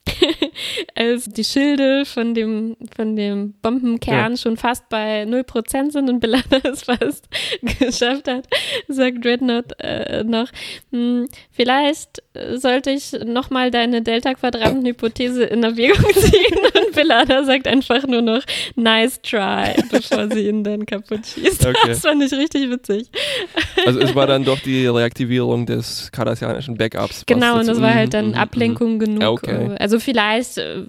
Als 0.95 1.25
die 1.25 1.43
Schilde 1.43 2.05
von 2.05 2.33
dem, 2.33 2.77
von 2.95 3.15
dem 3.15 3.53
Bombenkern 3.62 4.38
schon 4.38 4.55
fast 4.55 4.88
bei 4.89 5.23
0% 5.23 5.91
sind 5.91 6.10
und 6.10 6.19
Belana 6.21 6.43
es 6.63 6.83
fast 6.83 7.27
geschafft 7.62 8.27
hat, 8.27 8.47
sagt 8.88 9.23
Dreadnought 9.23 9.73
äh, 9.79 10.23
noch, 10.23 10.49
hm, 10.91 11.27
vielleicht 11.51 12.23
sollte 12.56 12.91
ich 12.91 13.12
nochmal 13.26 13.71
deine 13.71 14.02
Delta-Quadranten-Hypothese 14.02 15.43
in 15.43 15.63
Erwägung 15.63 16.04
ziehen 16.13 16.58
und 16.73 16.95
Belana 16.95 17.43
sagt 17.43 17.67
einfach 17.67 18.06
nur 18.08 18.21
noch 18.21 18.41
nice 18.76 19.21
try, 19.21 19.76
bevor 19.91 20.30
sie 20.32 20.47
ihn 20.47 20.63
dann 20.63 20.86
kaputt 20.86 21.26
schießt. 21.26 21.65
Okay. 21.65 21.78
Das 21.88 22.00
fand 22.02 22.23
ich 22.23 22.32
richtig 22.34 22.69
witzig. 22.69 23.10
Also 23.86 24.00
es 24.00 24.15
war 24.15 24.28
dann 24.28 24.43
doch 24.43 24.60
die 24.60 24.88
Reaktivierung 24.88 25.65
des 25.65 26.12
kardassianischen 26.12 26.76
Backups. 26.78 27.23
Genau, 27.26 27.60
und 27.60 27.67
das 27.67 27.80
war 27.80 27.93
halt 27.93 28.08
Mhm, 28.08 28.12
dann 28.12 28.28
mhm, 28.30 28.36
Ablenkung 28.36 29.00
genug. 29.00 29.23
Okay. 29.23 29.76
Also 29.80 30.00
vielleicht 30.00 30.58
äh, 30.58 30.84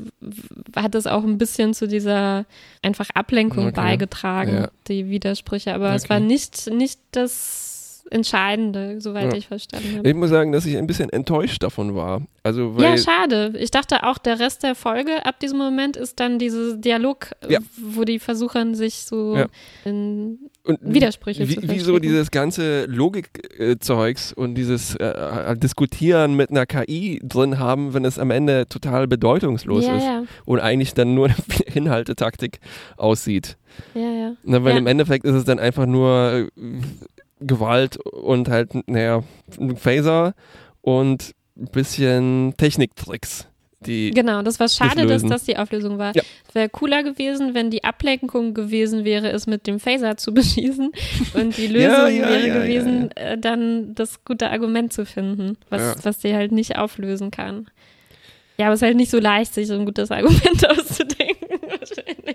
hat 0.77 0.95
es 0.95 1.07
auch 1.07 1.25
ein 1.25 1.39
bisschen 1.39 1.75
zu 1.75 1.87
dieser 1.89 2.47
einfach 2.83 3.09
Ablenkung 3.15 3.73
beigetragen, 3.73 4.69
die 4.87 5.09
Widersprüche, 5.11 5.75
aber 5.75 5.95
es 5.95 6.09
war 6.09 6.21
nicht, 6.21 6.71
nicht 6.71 7.01
das 7.13 7.68
Entscheidende, 8.11 9.01
soweit 9.01 9.33
Ja. 9.33 9.39
ich 9.39 9.49
verstanden 9.49 9.97
habe. 9.99 10.09
Ich 10.09 10.15
muss 10.15 10.31
sagen, 10.31 10.53
dass 10.53 10.65
ich 10.67 10.77
ein 10.77 10.87
bisschen 10.87 11.11
enttäuscht 11.11 11.63
davon 11.63 11.95
war. 11.95 12.23
Also, 12.43 12.75
Ja, 12.79 12.97
schade. 12.97 13.53
Ich 13.59 13.71
dachte 13.71 14.05
auch, 14.05 14.19
der 14.19 14.39
Rest 14.41 14.63
der 14.63 14.75
Folge 14.75 15.25
ab 15.27 15.39
diesem 15.41 15.59
Moment 15.59 15.97
ist 15.97 16.19
dann 16.21 16.39
dieser 16.39 16.77
Dialog, 16.77 17.31
äh, 17.47 17.55
Ja. 17.55 17.59
wo 17.81 18.05
die 18.05 18.19
versuchen, 18.19 18.75
sich 18.75 18.95
so 19.05 19.37
Ja. 19.37 19.47
in 19.85 20.39
und 20.65 20.79
Widersprüche 20.83 21.49
wie, 21.49 21.55
zu 21.57 21.63
wie 21.69 21.79
so 21.79 21.99
dieses 21.99 22.31
ganze 22.31 22.85
Logikzeugs 22.87 24.33
und 24.35 24.55
dieses 24.55 24.95
äh, 24.97 25.57
Diskutieren 25.57 26.35
mit 26.35 26.51
einer 26.51 26.67
KI 26.67 27.21
drin 27.23 27.59
haben, 27.59 27.95
wenn 27.95 28.05
es 28.05 28.19
am 28.19 28.31
Ende 28.31 28.67
total 28.69 29.07
bedeutungslos 29.07 29.85
ist 29.85 30.07
und 30.45 30.61
eigentlich 30.61 30.95
dann 30.95 31.15
nur 31.15 31.27
eine 31.29 31.37
Inhaltetaktik 31.75 32.61
aussieht. 32.97 33.57
ja, 33.95 34.01
ja. 34.13 34.33
Na, 34.45 34.63
weil 34.65 34.77
im 34.77 34.87
Endeffekt 34.87 35.25
ist 35.25 35.35
es 35.35 35.45
dann 35.45 35.59
einfach 35.59 35.87
nur 35.87 36.49
äh, 36.57 36.63
Gewalt 37.41 37.97
und 37.99 38.49
halt, 38.49 38.71
naja, 38.89 39.23
ein 39.59 39.77
Phaser 39.77 40.35
und 40.83 41.35
ein 41.57 41.67
bisschen 41.67 42.55
Techniktricks. 42.57 43.47
Die, 43.81 44.11
Genau, 44.11 44.43
das 44.43 44.59
war 44.59 44.69
schade, 44.69 45.07
dass 45.07 45.23
das 45.23 45.45
die 45.45 45.57
Auflösung 45.57 45.99
war. 45.99 46.15
Ja. 46.17 46.23
Es 46.49 46.55
wäre 46.57 46.69
cooler 46.69 47.05
gewesen, 47.05 47.55
wenn 47.55 47.71
die 47.71 47.85
Ablenkung 47.85 48.53
gewesen 48.53 49.05
wäre, 49.05 49.31
es 49.31 49.47
mit 49.47 49.69
dem 49.69 49.79
Phaser 49.79 50.17
zu 50.17 50.35
beschießen 50.35 50.91
und 51.35 51.57
die 51.57 51.69
Lösung 51.69 51.91
Ja, 51.91 52.09
ja, 52.09 52.29
wäre 52.29 52.61
gewesen, 52.63 53.11
Äh, 53.15 53.39
dann 53.39 53.95
das 53.95 54.25
gute 54.25 54.51
Argument 54.51 54.93
zu 54.93 55.07
finden, 55.07 55.57
was, 55.71 56.05
was 56.05 56.19
die 56.19 56.35
halt 56.35 56.51
nicht 56.51 56.77
auflösen 56.77 57.31
kann. 57.31 57.69
Ja, 58.59 58.67
aber 58.67 58.75
es 58.75 58.83
ist 58.83 58.87
halt 58.87 58.97
nicht 58.97 59.13
so 59.13 59.21
leicht, 59.21 59.55
sich 59.55 59.69
so 59.69 59.75
ein 59.75 59.85
gutes 59.85 60.11
Argument 60.11 60.69
auszudenken, 60.69 61.38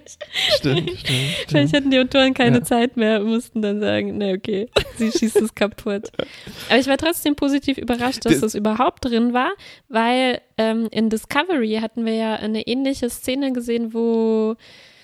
wahrscheinlich. 0.04 0.56
stimmt, 0.56 1.00
stimmt, 1.00 1.20
Vielleicht 1.48 1.48
stimmt. 1.70 1.74
hätten 1.74 1.92
die 1.92 2.00
Autoren 2.00 2.34
keine 2.34 2.58
Ja. 2.58 2.64
Zeit 2.64 2.98
mehr 2.98 3.22
und 3.22 3.28
mussten 3.28 3.62
dann 3.62 3.80
sagen, 3.80 4.18
na 4.18 4.32
okay, 4.32 4.70
sie 4.98 5.12
schießt 5.12 5.38
es 5.38 5.54
kaputt. 5.56 6.10
Aber 6.70 6.80
ich 6.80 6.88
war 6.88 6.98
trotzdem 6.98 7.36
positiv 7.36 7.78
überrascht, 7.78 8.26
dass 8.26 8.34
Das- 8.34 8.42
das 8.42 8.56
überhaupt 8.56 9.06
drin 9.06 9.34
war, 9.34 9.52
weil 9.90 10.42
ähm, 10.58 10.88
in 10.92 11.10
Discovery 11.10 11.80
hatten 11.82 12.06
wir 12.06 12.14
ja 12.16 12.36
eine 12.36 12.68
ähnliche 12.68 13.10
Szene 13.10 13.52
gesehen, 13.54 13.94
wo 13.94 14.56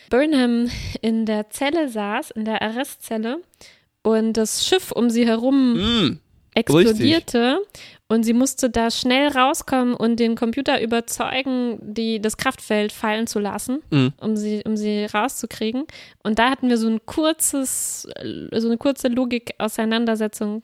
Burnham 0.09 0.69
in 1.01 1.25
der 1.25 1.49
Zelle 1.49 1.89
saß, 1.89 2.31
in 2.31 2.45
der 2.45 2.61
Arrestzelle 2.61 3.41
und 4.03 4.33
das 4.33 4.65
Schiff 4.65 4.91
um 4.91 5.09
sie 5.09 5.25
herum 5.27 5.73
Mm, 5.73 6.19
explodierte 6.55 7.59
und 8.09 8.23
sie 8.23 8.33
musste 8.33 8.69
da 8.69 8.89
schnell 8.91 9.27
rauskommen 9.29 9.93
und 9.93 10.19
den 10.19 10.35
Computer 10.35 10.81
überzeugen, 10.81 11.77
die, 11.81 12.19
das 12.19 12.37
Kraftfeld 12.37 12.91
fallen 12.91 13.27
zu 13.27 13.39
lassen, 13.39 13.81
mm. 13.91 14.07
um 14.19 14.35
sie, 14.35 14.63
um 14.65 14.75
sie 14.75 15.05
rauszukriegen. 15.05 15.85
Und 16.23 16.39
da 16.39 16.49
hatten 16.49 16.69
wir 16.69 16.77
so 16.77 16.87
ein 16.89 16.99
kurzes, 17.05 18.07
so 18.51 18.67
eine 18.67 18.77
kurze 18.77 19.09
Logik-Auseinandersetzung 19.09 20.63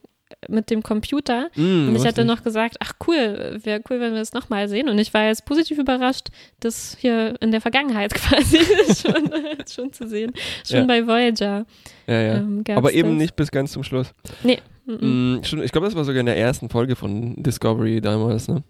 mit 0.49 0.71
dem 0.71 0.81
Computer. 0.81 1.49
Mm, 1.55 1.89
Und 1.89 1.95
ich 1.95 2.05
hatte 2.05 2.25
noch 2.25 2.43
gesagt, 2.43 2.77
ach 2.79 2.93
cool, 3.07 3.59
wäre 3.63 3.79
cool, 3.89 3.99
wenn 3.99 4.13
wir 4.13 4.21
es 4.21 4.33
nochmal 4.33 4.67
sehen. 4.67 4.89
Und 4.89 4.97
ich 4.97 5.13
war 5.13 5.25
jetzt 5.27 5.45
positiv 5.45 5.77
überrascht, 5.77 6.29
das 6.59 6.97
hier 6.99 7.35
in 7.41 7.51
der 7.51 7.61
Vergangenheit 7.61 8.11
quasi 8.15 8.57
schon, 8.95 9.29
schon 9.71 9.93
zu 9.93 10.07
sehen. 10.07 10.33
Schon 10.67 10.79
Ja. 10.79 10.85
bei 10.85 11.05
Voyager. 11.05 11.65
Ja, 12.07 12.21
ja. 12.21 12.35
ähm, 12.37 12.63
Aber 12.75 12.91
eben 12.93 13.09
das. 13.11 13.17
nicht 13.19 13.35
bis 13.35 13.51
ganz 13.51 13.71
zum 13.71 13.83
Schluss. 13.83 14.13
Nee. 14.43 14.59
Mm, 14.85 15.37
ich 15.41 15.71
glaube, 15.71 15.87
das 15.87 15.95
war 15.95 16.03
sogar 16.05 16.19
in 16.19 16.25
der 16.27 16.37
ersten 16.37 16.69
Folge 16.69 16.95
von 16.95 17.41
Discovery 17.41 18.01
damals, 18.01 18.47
ne? 18.47 18.63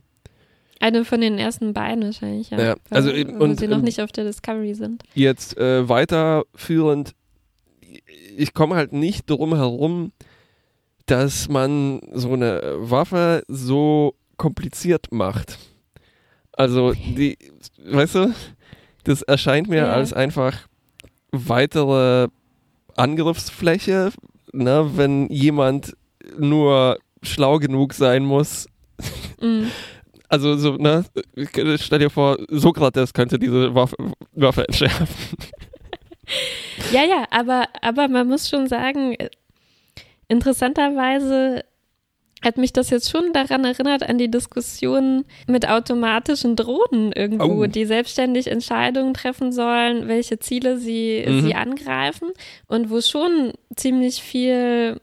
Eine 0.79 1.05
von 1.05 1.21
den 1.21 1.37
ersten 1.37 1.73
beiden 1.73 2.03
wahrscheinlich, 2.03 2.49
ja. 2.49 2.59
Ja, 2.59 2.75
Weil- 2.89 2.97
also 2.97 3.11
wo 3.11 3.43
und, 3.43 3.59
sie 3.59 3.67
noch 3.67 3.81
nicht 3.81 4.01
auf 4.01 4.11
der 4.11 4.25
Discovery 4.25 4.73
sind. 4.75 5.03
Jetzt 5.13 5.57
äh, 5.57 5.87
weiterführend, 5.87 7.13
ich 8.37 8.53
komme 8.53 8.75
halt 8.75 8.93
nicht 8.93 9.29
drum 9.29 9.55
herum, 9.55 10.11
dass 11.05 11.47
man 11.49 12.01
so 12.13 12.33
eine 12.33 12.61
Waffe 12.77 13.43
so 13.47 14.15
kompliziert 14.37 15.07
macht. 15.11 15.57
Also, 16.53 16.93
die, 16.93 17.37
weißt 17.85 18.15
du, 18.15 18.33
das 19.03 19.21
erscheint 19.21 19.67
mir 19.69 19.77
Ja. 19.77 19.93
als 19.93 20.13
einfach 20.13 20.67
weitere 21.31 22.27
Angriffsfläche, 22.95 24.11
ne, 24.53 24.89
wenn 24.95 25.27
jemand 25.29 25.95
nur 26.37 26.97
schlau 27.23 27.59
genug 27.59 27.93
sein 27.93 28.23
muss. 28.25 28.67
Mhm. 29.41 29.71
Also, 30.27 30.57
so, 30.57 30.75
ne, 30.75 31.05
stell 31.77 31.99
dir 31.99 32.09
vor, 32.09 32.35
Sokrates 32.49 33.13
könnte 33.13 33.37
diese 33.37 33.75
Waffe, 33.75 33.95
Waffe 34.33 34.67
entschärfen. 34.67 35.07
Ja, 36.91 37.03
ja, 37.03 37.25
aber, 37.29 37.67
aber 37.83 38.07
man 38.07 38.27
muss 38.27 38.49
schon 38.49 38.67
sagen, 38.67 39.15
interessanterweise 40.27 41.63
hat 42.43 42.57
mich 42.57 42.73
das 42.73 42.89
jetzt 42.89 43.09
schon 43.09 43.31
daran 43.33 43.63
erinnert, 43.65 44.03
an 44.07 44.17
die 44.17 44.29
Diskussion 44.29 45.23
mit 45.47 45.67
automatischen 45.67 46.55
Drohnen 46.55 47.11
irgendwo, 47.11 47.63
Oh. 47.63 47.67
die 47.67 47.85
selbstständig 47.85 48.47
Entscheidungen 48.47 49.13
treffen 49.13 49.51
sollen, 49.51 50.07
welche 50.07 50.37
Ziele 50.39 50.77
sie, 50.77 51.23
Mhm. 51.27 51.41
sie 51.41 51.55
angreifen 51.55 52.29
und 52.67 52.89
wo 52.89 53.01
schon 53.01 53.53
ziemlich 53.75 54.21
viel 54.21 54.99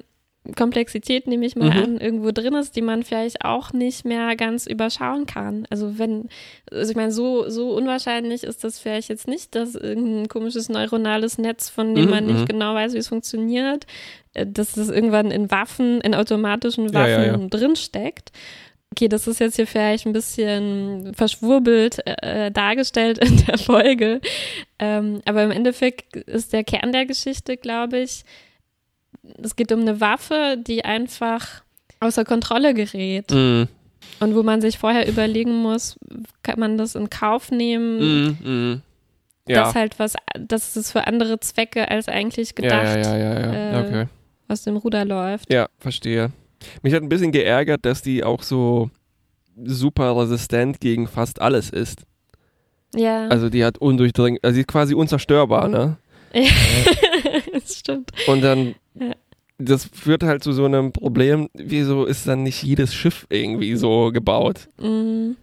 Komplexität, 0.57 1.29
nehme 1.29 1.47
ich 1.47 1.55
mal 1.55 1.71
Mhm. 1.71 1.83
an, 1.83 1.97
irgendwo 1.99 2.33
drin 2.33 2.55
ist, 2.55 2.75
die 2.75 2.83
man 2.83 3.05
vielleicht 3.05 3.45
auch 3.45 3.73
nicht 3.73 4.05
mehr 4.05 4.35
ganz 4.35 4.67
überschauen 4.67 5.25
kann. 5.27 5.67
Also 5.71 5.99
wenn, 5.99 6.29
also 6.71 6.91
ich 6.91 6.97
meine, 6.97 7.13
so, 7.13 7.49
so 7.49 7.71
unwahrscheinlich 7.75 8.43
ist 8.43 8.65
das 8.65 8.81
vielleicht 8.81 9.09
jetzt 9.09 9.29
nicht, 9.29 9.55
dass 9.55 9.77
irgendein 9.77 10.29
komisches 10.29 10.69
neuronales 10.69 11.39
Netz, 11.39 11.69
von 11.69 11.95
dem 11.95 12.07
Mhm, 12.07 12.11
man 12.11 12.27
nicht 12.27 12.41
mhm. 12.41 12.47
genau 12.47 12.75
weiß, 12.75 12.93
wie 12.95 12.99
es 12.99 13.07
funktioniert, 13.09 13.87
äh, 14.35 14.45
dass 14.45 14.73
das 14.73 14.89
irgendwann 14.89 15.31
in 15.31 15.51
Waffen, 15.51 16.01
in 16.01 16.15
automatischen 16.15 16.87
Ja, 16.89 16.95
Waffen 16.95 17.11
ja, 17.25 17.37
ja. 17.39 17.47
drinsteckt. 17.49 18.33
Okay, 18.95 19.09
das 19.09 19.27
ist 19.27 19.39
jetzt 19.39 19.57
hier 19.57 19.67
vielleicht 19.67 20.07
ein 20.07 20.13
bisschen 20.13 21.15
verschwurbelt 21.15 22.01
äh, 22.05 22.51
dargestellt 22.51 23.19
in 23.19 23.37
der 23.47 23.57
Folge. 23.59 24.21
Ähm, 24.79 25.23
aber 25.25 25.45
im 25.45 25.51
Endeffekt 25.51 26.17
ist 26.17 26.53
der 26.53 26.65
Kern 26.65 26.93
der 26.93 27.07
Geschichte, 27.07 27.57
glaube 27.57 28.01
ich, 28.01 28.25
es 29.43 29.57
geht 29.57 29.73
um 29.73 29.81
eine 29.81 30.01
Waffe, 30.01 30.57
die 30.59 30.85
einfach 30.85 31.63
außer 32.01 32.25
Kontrolle 32.25 32.75
gerät 32.75 33.31
Mm, 33.31 33.65
und 34.21 34.35
wo 34.35 34.43
man 34.43 34.61
sich 34.61 34.79
vorher 34.79 35.09
überlegen 35.09 35.63
muss, 35.63 35.99
kann 36.43 36.59
man 36.59 36.77
das 36.77 36.95
in 36.95 37.09
Kauf 37.11 37.51
nehmen, 37.51 38.37
mm, 38.43 38.49
mm. 38.49 38.83
Ja. 39.49 39.65
dass 39.65 39.75
halt 39.75 39.99
was, 39.99 40.15
dass 40.39 40.77
es 40.77 40.93
für 40.93 41.07
andere 41.07 41.41
Zwecke 41.41 41.91
als 41.91 42.09
eigentlich 42.09 42.51
ja, 42.51 42.55
gedacht 42.55 43.05
ja, 43.05 43.17
ja, 43.17 43.17
ja, 43.17 43.41
ja. 43.41 43.81
äh, 43.81 43.87
okay. 43.87 44.07
aus 44.49 44.63
dem 44.63 44.77
Ruder 44.77 45.05
läuft. 45.05 45.53
Ja, 45.53 45.69
verstehe. 45.79 46.31
Mich 46.83 46.95
hat 46.95 47.03
ein 47.03 47.09
bisschen 47.09 47.33
geärgert, 47.33 47.85
dass 47.85 48.03
die 48.03 48.23
auch 48.23 48.43
so 48.43 48.91
super 49.65 50.17
resistent 50.17 50.81
gegen 50.81 51.09
fast 51.09 51.41
alles 51.41 51.71
ist. 51.71 52.03
Ja, 52.95 53.29
Also 53.29 53.49
die 53.49 53.65
hat 53.65 53.79
undurchdringlich, 53.79 54.45
also 54.45 54.55
sie 54.55 54.61
ist 54.61 54.69
quasi 54.69 54.95
unzerstörbar, 54.95 55.69
ne? 55.69 55.97
das 57.53 57.79
stimmt. 57.79 58.11
Und 58.27 58.43
dann, 58.43 58.75
Ja. 58.95 59.15
das 59.59 59.85
führt 59.93 60.23
halt 60.23 60.43
zu 60.43 60.53
so 60.53 60.65
einem 60.65 60.93
Problem, 60.93 61.49
wieso 61.55 62.05
ist 62.05 62.27
dann 62.27 62.43
nicht 62.43 62.63
jedes 62.63 62.95
Schiff 62.95 63.27
irgendwie 63.31 63.77
so 63.77 64.11
gebaut? 64.13 64.69
Mhm. 64.81 65.37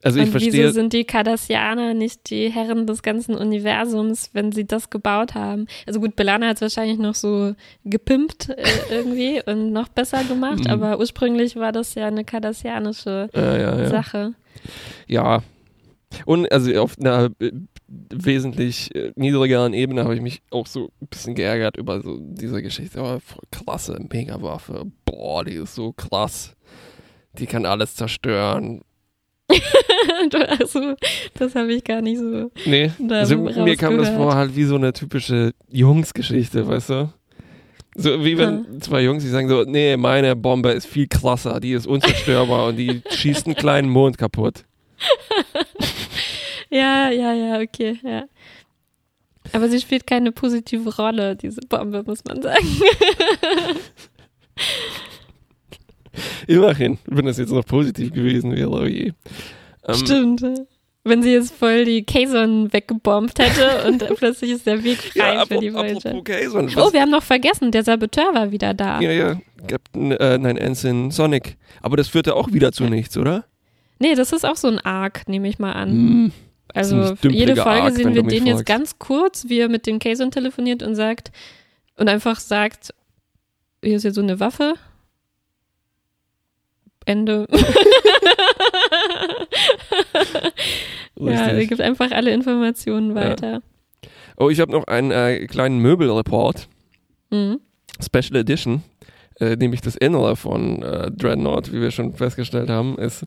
Also 0.00 0.20
ich 0.20 0.26
und 0.26 0.30
verstehe, 0.30 0.52
wieso 0.52 0.70
sind 0.74 0.92
die 0.92 1.02
Cardassianer 1.04 1.92
nicht 1.92 2.30
die 2.30 2.50
Herren 2.50 2.86
des 2.86 3.02
ganzen 3.02 3.34
Universums, 3.34 4.30
wenn 4.32 4.52
sie 4.52 4.64
das 4.64 4.90
gebaut 4.90 5.34
haben? 5.34 5.66
Also 5.88 5.98
gut, 5.98 6.14
Belana 6.14 6.46
hat 6.46 6.56
es 6.56 6.60
wahrscheinlich 6.62 6.98
noch 6.98 7.16
so 7.16 7.54
gepimpt 7.84 8.48
äh, 8.50 8.62
irgendwie 8.92 9.42
und 9.44 9.72
noch 9.72 9.88
besser 9.88 10.22
gemacht, 10.22 10.60
Mhm. 10.66 10.70
aber 10.70 11.00
ursprünglich 11.00 11.56
war 11.56 11.72
das 11.72 11.96
ja 11.96 12.06
eine 12.06 12.24
cardassianische 12.24 13.28
äh, 13.34 13.60
ja, 13.60 13.76
ja. 13.80 13.88
Sache. 13.88 14.34
ja. 15.08 15.42
Und 16.24 16.50
also 16.52 16.72
auf 16.80 16.96
einer 16.98 17.30
wesentlich 17.88 18.94
äh, 18.94 19.12
niedrigeren 19.16 19.72
Ebene 19.72 20.04
habe 20.04 20.14
ich 20.14 20.20
mich 20.20 20.42
auch 20.50 20.66
so 20.66 20.90
ein 21.00 21.08
bisschen 21.08 21.34
geärgert 21.34 21.76
über 21.76 22.00
so 22.02 22.18
diese 22.20 22.62
Geschichte. 22.62 23.00
Oh, 23.00 23.18
voll 23.18 23.44
klasse, 23.50 23.98
Megawaffe. 24.12 24.84
Boah, 25.04 25.44
die 25.44 25.54
ist 25.54 25.74
so 25.74 25.92
krass. 25.92 26.54
Die 27.38 27.46
kann 27.46 27.64
alles 27.64 27.94
zerstören. 27.94 28.82
also, 30.60 30.94
das 31.34 31.54
habe 31.54 31.72
ich 31.72 31.84
gar 31.84 32.02
nicht 32.02 32.18
so. 32.18 32.50
Nee, 32.66 32.90
also 33.08 33.36
mir 33.36 33.76
kam 33.76 33.96
das 33.96 34.10
vor 34.10 34.34
halt 34.34 34.54
wie 34.54 34.64
so 34.64 34.74
eine 34.74 34.92
typische 34.92 35.54
Jungsgeschichte, 35.70 36.66
weißt 36.66 36.90
du? 36.90 37.12
So 37.94 38.24
wie 38.24 38.38
wenn 38.38 38.80
zwei 38.80 39.02
Jungs, 39.02 39.24
die 39.24 39.30
sagen 39.30 39.48
so, 39.48 39.64
nee, 39.64 39.96
meine 39.96 40.36
Bombe 40.36 40.70
ist 40.70 40.86
viel 40.86 41.08
krasser, 41.08 41.58
die 41.58 41.72
ist 41.72 41.86
unzerstörbar 41.86 42.68
und 42.68 42.76
die 42.76 43.02
schießt 43.10 43.46
einen 43.46 43.56
kleinen 43.56 43.88
Mond 43.88 44.18
kaputt. 44.18 44.64
Ja, 46.70 47.10
ja, 47.10 47.32
ja, 47.32 47.60
okay, 47.60 47.98
ja. 48.02 48.24
Aber 49.52 49.68
sie 49.68 49.80
spielt 49.80 50.06
keine 50.06 50.32
positive 50.32 50.94
Rolle, 50.96 51.36
diese 51.36 51.60
Bombe, 51.62 52.02
muss 52.06 52.24
man 52.24 52.42
sagen. 52.42 52.66
Immerhin, 56.46 56.98
wenn 57.06 57.26
das 57.26 57.38
jetzt 57.38 57.52
noch 57.52 57.64
positiv 57.64 58.12
gewesen 58.12 58.54
wäre, 58.54 58.70
oh 58.70 58.84
je. 58.84 59.12
Ähm, 59.86 59.94
Stimmt. 59.94 60.44
wenn 61.04 61.22
sie 61.22 61.32
jetzt 61.32 61.54
voll 61.54 61.84
die 61.84 62.04
Kazon 62.04 62.72
weggebombt 62.72 63.38
hätte 63.38 63.86
und 63.88 64.04
plötzlich 64.16 64.50
ist 64.50 64.66
der 64.66 64.82
Weg 64.82 64.98
frei 64.98 65.34
ja, 65.34 65.46
für 65.46 65.58
die 65.58 65.72
Voyager. 65.72 66.14
Oh, 66.14 66.92
wir 66.92 67.00
haben 67.00 67.10
noch 67.10 67.22
vergessen, 67.22 67.70
der 67.70 67.84
Saboteur 67.84 68.34
war 68.34 68.50
wieder 68.50 68.74
da. 68.74 69.00
Ja, 69.00 69.12
ja, 69.12 69.40
Captain, 69.66 70.12
äh, 70.12 70.38
nein, 70.38 70.56
Ensign 70.56 71.10
Sonic. 71.10 71.56
Aber 71.80 71.96
das 71.96 72.08
führte 72.08 72.34
auch 72.34 72.52
wieder 72.52 72.72
zu 72.72 72.84
nichts, 72.84 73.16
oder? 73.16 73.44
Nee, 74.00 74.14
das 74.14 74.32
ist 74.32 74.44
auch 74.44 74.56
so 74.56 74.68
ein 74.68 74.78
Arc, 74.78 75.28
nehme 75.28 75.48
ich 75.48 75.58
mal 75.58 75.72
an. 75.72 75.90
Hm. 75.90 76.32
Also 76.74 77.14
jede 77.22 77.56
Folge 77.56 77.82
Arc, 77.82 77.94
sehen 77.94 78.14
wir 78.14 78.22
den 78.22 78.46
jetzt 78.46 78.66
ganz 78.66 78.98
kurz, 78.98 79.48
wie 79.48 79.58
er 79.58 79.68
mit 79.68 79.86
dem 79.86 79.98
Kazon 79.98 80.30
telefoniert 80.30 80.82
und 80.82 80.94
sagt 80.94 81.32
und 81.96 82.08
einfach 82.08 82.38
sagt, 82.40 82.94
hier 83.82 83.96
ist 83.96 84.04
jetzt 84.04 84.14
so 84.16 84.22
eine 84.22 84.38
Waffe. 84.40 84.74
Ende. 87.04 87.46
ja, 91.16 91.46
er 91.46 91.66
gibt 91.66 91.80
einfach 91.80 92.10
alle 92.10 92.32
Informationen 92.32 93.14
weiter. 93.14 93.62
Oh, 94.36 94.50
ich 94.50 94.60
habe 94.60 94.72
noch 94.72 94.86
einen 94.86 95.10
äh, 95.10 95.46
kleinen 95.46 95.78
Möbelreport. 95.78 96.68
Mhm. 97.30 97.60
Special 98.00 98.36
Edition, 98.36 98.82
äh, 99.40 99.56
nämlich 99.56 99.80
das 99.80 99.96
Innere 99.96 100.36
von 100.36 100.82
äh, 100.82 101.10
Dreadnought, 101.10 101.72
wie 101.72 101.80
wir 101.80 101.90
schon 101.90 102.12
festgestellt 102.12 102.70
haben, 102.70 102.98
ist 102.98 103.24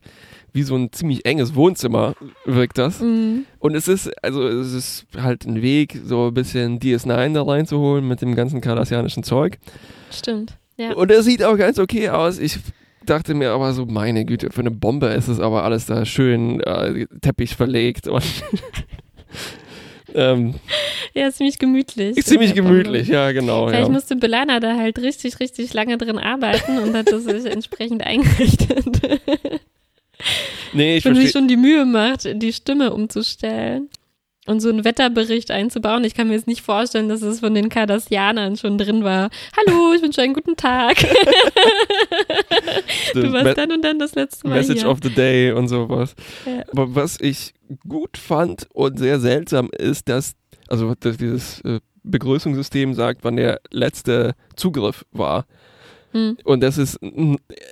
wie 0.53 0.63
so 0.63 0.75
ein 0.75 0.91
ziemlich 0.91 1.25
enges 1.25 1.55
Wohnzimmer, 1.55 2.13
wirkt 2.45 2.77
das. 2.77 2.99
Mhm. 2.99 3.45
Und 3.59 3.75
es 3.75 3.87
ist, 3.87 4.11
also 4.23 4.45
es 4.47 4.73
ist 4.73 5.05
halt 5.17 5.45
ein 5.45 5.61
Weg, 5.61 5.99
so 6.03 6.27
ein 6.27 6.33
bisschen 6.33 6.79
DS9 6.79 7.33
da 7.33 7.43
reinzuholen 7.43 8.07
mit 8.07 8.21
dem 8.21 8.35
ganzen 8.35 8.59
kardassianischen 8.61 9.23
Zeug. 9.23 9.57
Stimmt. 10.11 10.57
Ja. 10.77 10.93
Und 10.93 11.11
er 11.11 11.23
sieht 11.23 11.43
auch 11.43 11.57
ganz 11.57 11.79
okay 11.79 12.09
aus. 12.09 12.39
Ich 12.39 12.59
dachte 13.05 13.33
mir 13.33 13.51
aber 13.51 13.73
so, 13.73 13.85
meine 13.85 14.25
Güte, 14.25 14.51
für 14.51 14.61
eine 14.61 14.71
Bombe 14.71 15.07
ist 15.07 15.27
es 15.27 15.39
aber 15.39 15.63
alles 15.63 15.85
da 15.85 16.05
schön 16.05 16.59
äh, 16.61 17.05
Teppich 17.21 17.55
verlegt 17.55 18.07
und 18.07 18.23
ähm, 20.13 20.55
ja, 21.13 21.27
ist 21.27 21.37
ziemlich 21.37 21.57
gemütlich. 21.59 22.17
ist 22.17 22.27
ziemlich 22.27 22.53
gemütlich, 22.53 23.07
ja 23.07 23.31
genau. 23.31 23.67
Vielleicht 23.67 23.87
Ja. 23.87 23.91
musste 23.93 24.15
Belana 24.15 24.59
da 24.59 24.77
halt 24.77 24.99
richtig, 24.99 25.39
richtig 25.39 25.73
lange 25.73 25.97
drin 25.97 26.17
arbeiten 26.17 26.77
und 26.79 26.93
hat 26.95 27.11
das 27.11 27.23
sich 27.23 27.45
entsprechend 27.45 28.01
eingerichtet. 28.05 28.85
Nee, 30.73 30.97
ich 30.97 31.05
Wenn 31.05 31.15
sie 31.15 31.23
sich 31.23 31.31
schon 31.31 31.49
die 31.49 31.57
Mühe 31.57 31.84
macht, 31.84 32.23
die 32.23 32.53
Stimme 32.53 32.93
umzustellen 32.93 33.89
und 34.47 34.60
so 34.60 34.69
einen 34.69 34.84
Wetterbericht 34.84 35.51
einzubauen. 35.51 36.03
Ich 36.03 36.15
kann 36.15 36.27
mir 36.27 36.34
jetzt 36.34 36.47
nicht 36.47 36.62
vorstellen, 36.62 37.10
dass 37.10 37.21
es 37.21 37.41
von 37.41 37.53
den 37.53 37.69
Kardassianern 37.69 38.57
schon 38.57 38.77
drin 38.77 39.03
war. 39.03 39.29
Hallo, 39.55 39.93
ich 39.93 40.01
wünsche 40.01 40.21
einen 40.21 40.34
guten 40.34 40.55
Tag. 40.55 40.97
Du 43.13 43.34
warst 43.34 43.57
dann 43.57 43.71
und 43.71 43.84
dann 43.84 43.99
das 43.99 44.15
letzte 44.15 44.47
Mal 44.47 44.55
Message 44.55 44.81
hier. 44.81 44.89
of 44.89 44.99
the 45.03 45.10
Day 45.10 45.51
und 45.51 45.67
sowas. 45.67 46.15
Ja. 46.45 46.63
Aber 46.71 46.95
was 46.95 47.19
ich 47.19 47.53
gut 47.88 48.17
fand 48.17 48.67
und 48.73 48.97
sehr 48.99 49.19
seltsam 49.19 49.69
ist, 49.77 50.07
dass, 50.07 50.36
also 50.69 50.93
dass 50.97 51.17
dieses 51.17 51.60
äh, 51.62 51.79
Begrüßungssystem 52.03 52.93
sagt, 52.93 53.23
wann 53.23 53.36
der 53.36 53.60
letzte 53.71 54.34
Zugriff 54.55 55.05
war. 55.12 55.45
Hm. 56.12 56.38
Und 56.43 56.62
das 56.62 56.78
ist 56.78 57.00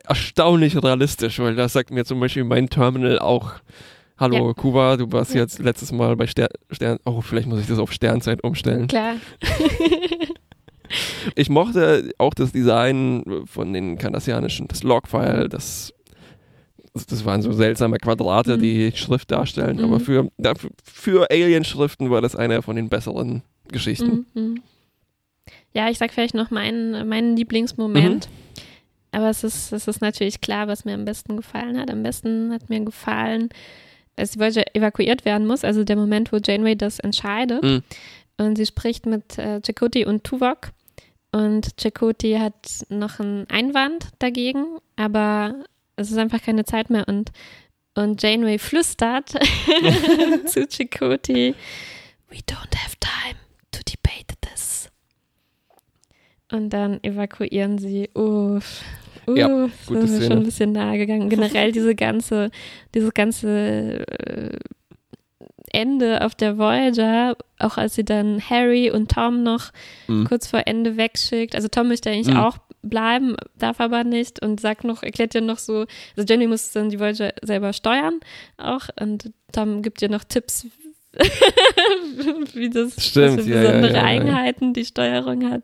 erstaunlich 0.08 0.82
realistisch, 0.82 1.40
weil 1.40 1.56
das 1.56 1.74
sagt 1.74 1.92
mir 1.92 2.06
zum 2.06 2.20
Beispiel 2.20 2.44
mein 2.44 2.70
Terminal 2.70 3.20
auch. 3.20 3.54
Hallo 4.18 4.48
Ja. 4.48 4.54
Kuba, 4.54 4.98
du 4.98 5.12
warst 5.12 5.34
Ja. 5.34 5.42
jetzt 5.42 5.60
letztes 5.60 5.92
Mal 5.92 6.16
bei 6.16 6.28
Stern, 6.28 6.50
Stern. 6.72 7.00
Oh, 7.06 7.22
vielleicht 7.22 7.48
muss 7.48 7.60
ich 7.62 7.68
das 7.68 7.80
auf 7.80 7.92
Sternzeit 7.92 8.44
umstellen. 8.44 8.88
Klar. 8.88 9.16
Ich 11.36 11.50
mochte 11.50 12.10
auch 12.18 12.34
das 12.34 12.52
Design 12.52 13.24
von 13.46 13.74
den 13.74 14.00
kardassianischen, 14.00 14.68
das 14.68 14.82
Logfile, 14.82 15.48
das, 15.48 15.94
das 16.96 17.26
waren 17.26 17.44
so 17.44 17.52
seltsame 17.52 17.98
Quadrate, 17.98 18.58
Mhm. 18.58 18.62
die 18.62 18.92
Schrift 18.96 19.30
darstellen. 19.30 19.78
Mhm. 19.78 19.84
Aber 19.84 20.00
für, 20.00 20.30
dafür- 20.40 20.72
für 20.84 21.30
Alien-Schriften 21.30 22.10
war 22.10 22.22
das 22.22 22.36
eine 22.36 22.64
von 22.64 22.76
den 22.76 22.90
besseren 22.90 23.44
Geschichten. 23.72 24.26
Mhm, 24.34 24.42
mhm. 24.42 24.62
Ja, 25.74 25.90
ich 25.90 25.98
sag 25.98 26.12
vielleicht 26.12 26.34
noch 26.34 26.52
meinen, 26.52 27.08
meinen 27.08 27.36
Lieblingsmoment. 27.36 28.28
Mhm. 28.28 28.66
Aber 29.12 29.30
es 29.30 29.44
ist, 29.44 29.72
es 29.72 29.88
ist 29.88 30.02
natürlich 30.02 30.42
klar, 30.42 30.68
was 30.68 30.86
mir 30.86 30.94
am 30.94 31.06
besten 31.06 31.38
gefallen 31.38 31.80
hat. 31.80 31.90
Am 31.90 32.04
besten 32.04 32.52
hat 32.54 32.70
mir 32.70 32.80
gefallen, 32.82 33.50
dass 34.16 34.32
die 34.32 34.40
Voyager 34.40 34.64
evakuiert 34.76 35.26
werden 35.26 35.48
muss, 35.48 35.64
also 35.64 35.84
der 35.84 35.96
Moment, 35.96 36.32
wo 36.32 36.38
Janeway 36.38 36.76
das 36.76 37.00
entscheidet. 37.00 37.64
Mhm. 37.64 37.84
Und 38.38 38.56
sie 38.58 38.66
spricht 38.66 39.06
mit 39.06 39.38
äh, 39.38 39.62
Chakotay 39.62 40.06
und 40.06 40.24
Tuvok. 40.24 40.72
Und 41.32 41.78
Chakotay 41.78 42.40
hat 42.40 42.86
noch 42.90 43.20
einen 43.20 43.50
Einwand 43.50 44.10
dagegen, 44.20 44.66
aber 44.96 45.64
es 45.96 46.12
ist 46.12 46.18
einfach 46.18 46.42
keine 46.42 46.66
Zeit 46.66 46.90
mehr. 46.90 47.08
Und, 47.08 47.32
und 47.96 48.22
Janeway 48.22 48.58
flüstert 48.60 49.30
zu 50.46 50.68
Chakotay, 50.68 51.56
We 52.30 52.38
don't 52.46 52.76
have 52.76 52.96
time 53.00 53.40
Und 56.52 56.72
dann 56.72 57.04
evakuieren 57.04 57.78
sie. 57.78 58.10
Uff. 58.16 58.82
Uff, 59.28 59.38
Ja, 59.38 59.48
das 59.68 59.86
gute 59.88 60.00
ist 60.00 60.10
mir 60.12 60.16
Szene. 60.18 60.26
schon 60.28 60.38
ein 60.40 60.44
bisschen 60.44 60.72
nahe 60.72 60.98
gegangen. 60.98 61.30
Generell 61.30 61.72
diese 61.72 61.94
ganze, 61.94 62.50
dieses 62.96 63.14
ganze 63.14 64.06
äh, 64.08 64.58
Ende 65.72 66.26
auf 66.26 66.34
der 66.34 66.58
Voyager, 66.58 67.38
auch 67.60 67.78
als 67.78 67.94
sie 67.96 68.04
dann 68.04 68.42
Harry 68.50 68.90
und 68.90 69.12
Tom 69.12 69.44
noch 69.44 69.72
Mhm. 70.08 70.26
kurz 70.26 70.48
vor 70.48 70.64
Ende 70.66 70.98
wegschickt. 70.98 71.54
Also 71.56 71.68
Tom 71.68 71.90
möchte 71.90 72.10
eigentlich 72.10 72.34
Mhm. 72.34 72.40
auch 72.42 72.58
bleiben, 72.82 73.36
darf 73.58 73.80
aber 73.82 74.04
nicht 74.04 74.42
und 74.42 74.60
sagt 74.62 74.84
noch, 74.86 75.04
erklärt 75.04 75.34
ja 75.36 75.42
noch 75.42 75.60
so, 75.60 75.86
also 76.18 76.28
Jenny 76.34 76.48
muss 76.48 76.72
dann 76.72 76.90
die 76.90 77.00
Voyager 77.00 77.34
selber 77.44 77.74
steuern 77.74 78.20
auch 78.58 78.88
und 79.00 79.32
Tom 79.52 79.82
gibt 79.82 80.02
ihr 80.02 80.10
noch 80.10 80.24
Tipps, 80.24 80.66
wie 82.54 82.70
das 82.70 82.94
Stimmt, 83.04 83.38
was 83.40 83.46
für 83.46 83.52
besondere 83.52 83.92
ja, 83.94 83.98
ja. 83.98 84.04
Eigenheiten 84.04 84.74
die 84.74 84.86
Steuerung 84.86 85.50
hat. 85.50 85.64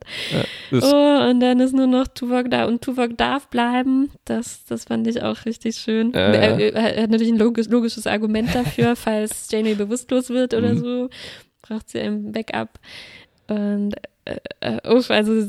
Oh, 0.71 1.29
und 1.29 1.39
dann 1.39 1.60
ist 1.60 1.73
nur 1.73 1.88
noch 1.88 2.08
Tuvok 2.08 2.49
da 2.49 2.65
und 2.65 2.81
Tuvok 2.81 3.15
darf 3.17 3.47
bleiben. 3.49 4.12
Das, 4.25 4.65
das 4.65 4.86
fand 4.86 5.08
ich 5.08 5.21
auch 5.21 5.45
richtig 5.45 5.75
schön. 5.77 6.13
Er, 6.13 6.60
er 6.60 7.03
hat 7.03 7.10
natürlich 7.12 7.34
ein 7.34 7.38
logisch, 7.39 7.67
logisches 7.69 8.08
Argument 8.08 8.53
dafür, 8.53 8.95
falls 8.95 9.49
Janeway 9.51 9.75
bewusstlos 9.75 10.29
wird 10.29 10.53
oder 10.53 10.73
Mhm. 10.73 10.77
so, 10.79 11.10
braucht 11.62 11.89
sie 11.89 11.99
ein 11.99 12.31
Backup. 12.31 12.79
Und 13.47 13.93
äh, 14.25 14.38
äh, 14.62 14.91
uff, 14.91 15.12
also 15.12 15.47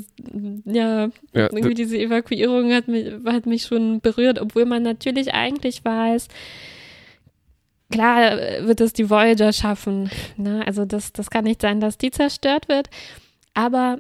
ja, 0.67 1.07
ja, 1.07 1.11
irgendwie 1.33 1.73
diese 1.73 1.97
Evakuierung 1.99 2.73
hat 2.75 2.89
mich, 2.89 3.11
hat 3.25 3.47
mich 3.47 3.63
schon 3.63 4.01
berührt, 4.03 4.39
obwohl 4.39 4.67
man 4.67 4.83
natürlich 4.83 5.33
eigentlich 5.33 5.83
weiß, 5.83 6.29
klar 7.91 8.33
äh, 8.41 8.67
wird 8.67 8.81
es 8.81 8.93
die 8.93 9.09
Voyager 9.11 9.53
schaffen. 9.53 10.11
Ne? 10.37 10.63
Also 10.67 10.85
das, 10.85 11.13
das 11.13 11.31
kann 11.31 11.45
nicht 11.45 11.61
sein, 11.63 11.81
dass 11.81 11.99
die 11.99 12.11
zerstört 12.11 12.69
wird. 12.69 12.89
Aber 13.55 13.99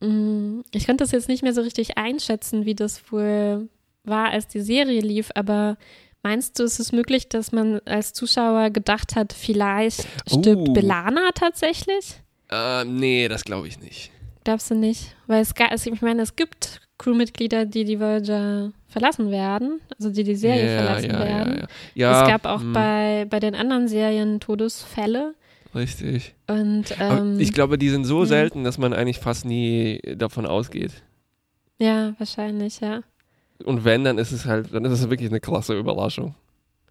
mh, 0.00 0.62
ich 0.72 0.86
könnte 0.86 1.04
das 1.04 1.12
jetzt 1.12 1.28
nicht 1.28 1.42
mehr 1.42 1.54
so 1.54 1.60
richtig 1.62 1.98
einschätzen, 1.98 2.64
wie 2.64 2.74
das 2.74 3.12
wohl 3.12 3.68
war, 4.04 4.30
als 4.30 4.48
die 4.48 4.60
Serie 4.60 5.00
lief. 5.00 5.30
Aber 5.34 5.76
meinst 6.22 6.58
du, 6.58 6.64
ist 6.64 6.78
es 6.80 6.92
möglich, 6.92 7.28
dass 7.28 7.52
man 7.52 7.80
als 7.84 8.12
Zuschauer 8.12 8.70
gedacht 8.70 9.14
hat, 9.16 9.32
vielleicht 9.32 10.06
stirbt 10.26 10.68
Oh. 10.68 10.72
Belana 10.72 11.30
tatsächlich? 11.34 12.16
äh, 12.50 12.84
nee, 12.84 13.28
das 13.28 13.44
glaube 13.44 13.68
ich 13.68 13.80
nicht. 13.80 14.10
Glaubst 14.44 14.70
du 14.70 14.74
nicht? 14.74 15.14
Weil 15.28 15.40
es, 15.42 15.54
also 15.56 15.90
ich 15.92 16.02
meine, 16.02 16.22
es 16.22 16.34
gibt 16.36 16.80
Crewmitglieder, 16.98 17.64
die 17.64 17.84
die 17.84 18.00
Voyager 18.00 18.72
verlassen 18.92 19.30
werden, 19.30 19.80
also 19.98 20.10
die 20.10 20.22
die 20.22 20.36
Serie 20.36 20.76
ja, 20.76 20.82
verlassen 20.82 21.10
ja, 21.10 21.18
werden. 21.24 21.56
Ja, 21.56 21.66
ja. 21.94 22.22
es 22.22 22.28
gab 22.28 22.46
auch 22.46 22.60
hm, 22.60 22.72
bei, 22.72 23.26
bei 23.28 23.40
den 23.40 23.54
anderen 23.54 23.88
Serien 23.88 24.38
Todesfälle. 24.38 25.34
Richtig. 25.74 26.34
Und 26.48 26.94
ähm, 27.00 27.40
ich 27.40 27.52
glaube, 27.52 27.78
die 27.78 27.88
sind 27.88 28.04
so 28.04 28.20
ja. 28.20 28.26
selten, 28.26 28.62
dass 28.62 28.76
man 28.76 28.92
eigentlich 28.92 29.18
fast 29.18 29.46
nie 29.46 30.00
davon 30.16 30.46
ausgeht. 30.46 31.02
ja, 31.78 32.14
wahrscheinlich, 32.18 32.80
ja. 32.80 33.00
Und 33.64 33.84
wenn, 33.84 34.04
dann 34.04 34.18
ist 34.18 34.32
es 34.32 34.44
halt, 34.44 34.74
dann 34.74 34.84
ist 34.84 34.92
es 34.92 35.08
wirklich 35.08 35.30
eine 35.30 35.40
klasse 35.40 35.78
Überraschung. 35.78 36.34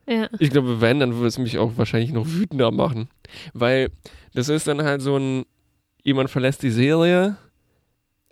Ja. 0.08 0.28
Ich 0.40 0.50
glaube, 0.50 0.82
wenn, 0.82 1.00
dann 1.00 1.16
würde 1.16 1.28
es 1.28 1.38
mich 1.38 1.58
auch 1.58 1.74
wahrscheinlich 1.78 2.12
noch 2.12 2.28
wütender 2.28 2.72
machen. 2.72 3.08
Weil 3.54 3.92
das 4.34 4.50
ist 4.50 4.68
dann 4.68 4.82
halt 4.84 5.02
so 5.02 5.18
ein, 5.18 5.46
jemand 6.04 6.30
verlässt 6.30 6.64
die 6.64 6.72
Serie. 6.72 7.38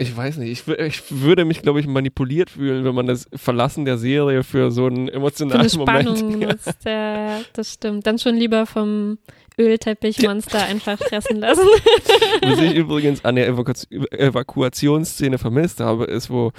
Ich 0.02 0.16
weiß 0.16 0.38
nicht, 0.38 0.50
ich, 0.50 0.78
ich 0.80 1.04
würde 1.10 1.44
mich, 1.44 1.62
glaube 1.62 1.82
ich, 1.82 1.86
manipuliert 1.86 2.50
fühlen, 2.50 2.86
wenn 2.86 2.96
man 2.96 3.06
das 3.06 3.28
Verlassen 3.36 3.84
der 3.84 3.98
Serie 3.98 4.44
für 4.44 4.72
so 4.72 4.86
einen 4.86 4.96
Für 4.96 5.02
eine 5.02 5.12
emotionalen 5.12 5.70
Spannung 5.70 6.32
Moment. 6.32 6.42
Ja. 6.42 6.48
nutzt, 6.48 6.86
ja, 6.86 7.42
das 7.52 7.74
stimmt. 7.74 8.08
Dann 8.08 8.18
schon 8.18 8.36
lieber 8.38 8.66
vom 8.66 9.18
Ölteppichmonster 9.60 10.64
einfach 10.64 10.98
fressen 10.98 11.42
lassen. 11.42 11.68
Was 12.42 12.62
ich 12.62 12.76
übrigens 12.76 13.26
an 13.26 13.36
der 13.36 13.48
Evaku 13.48 13.74
Evakuationsszene 14.12 15.38
vermisst 15.38 15.82
habe, 15.82 16.06
ist, 16.06 16.30
wo 16.30 16.54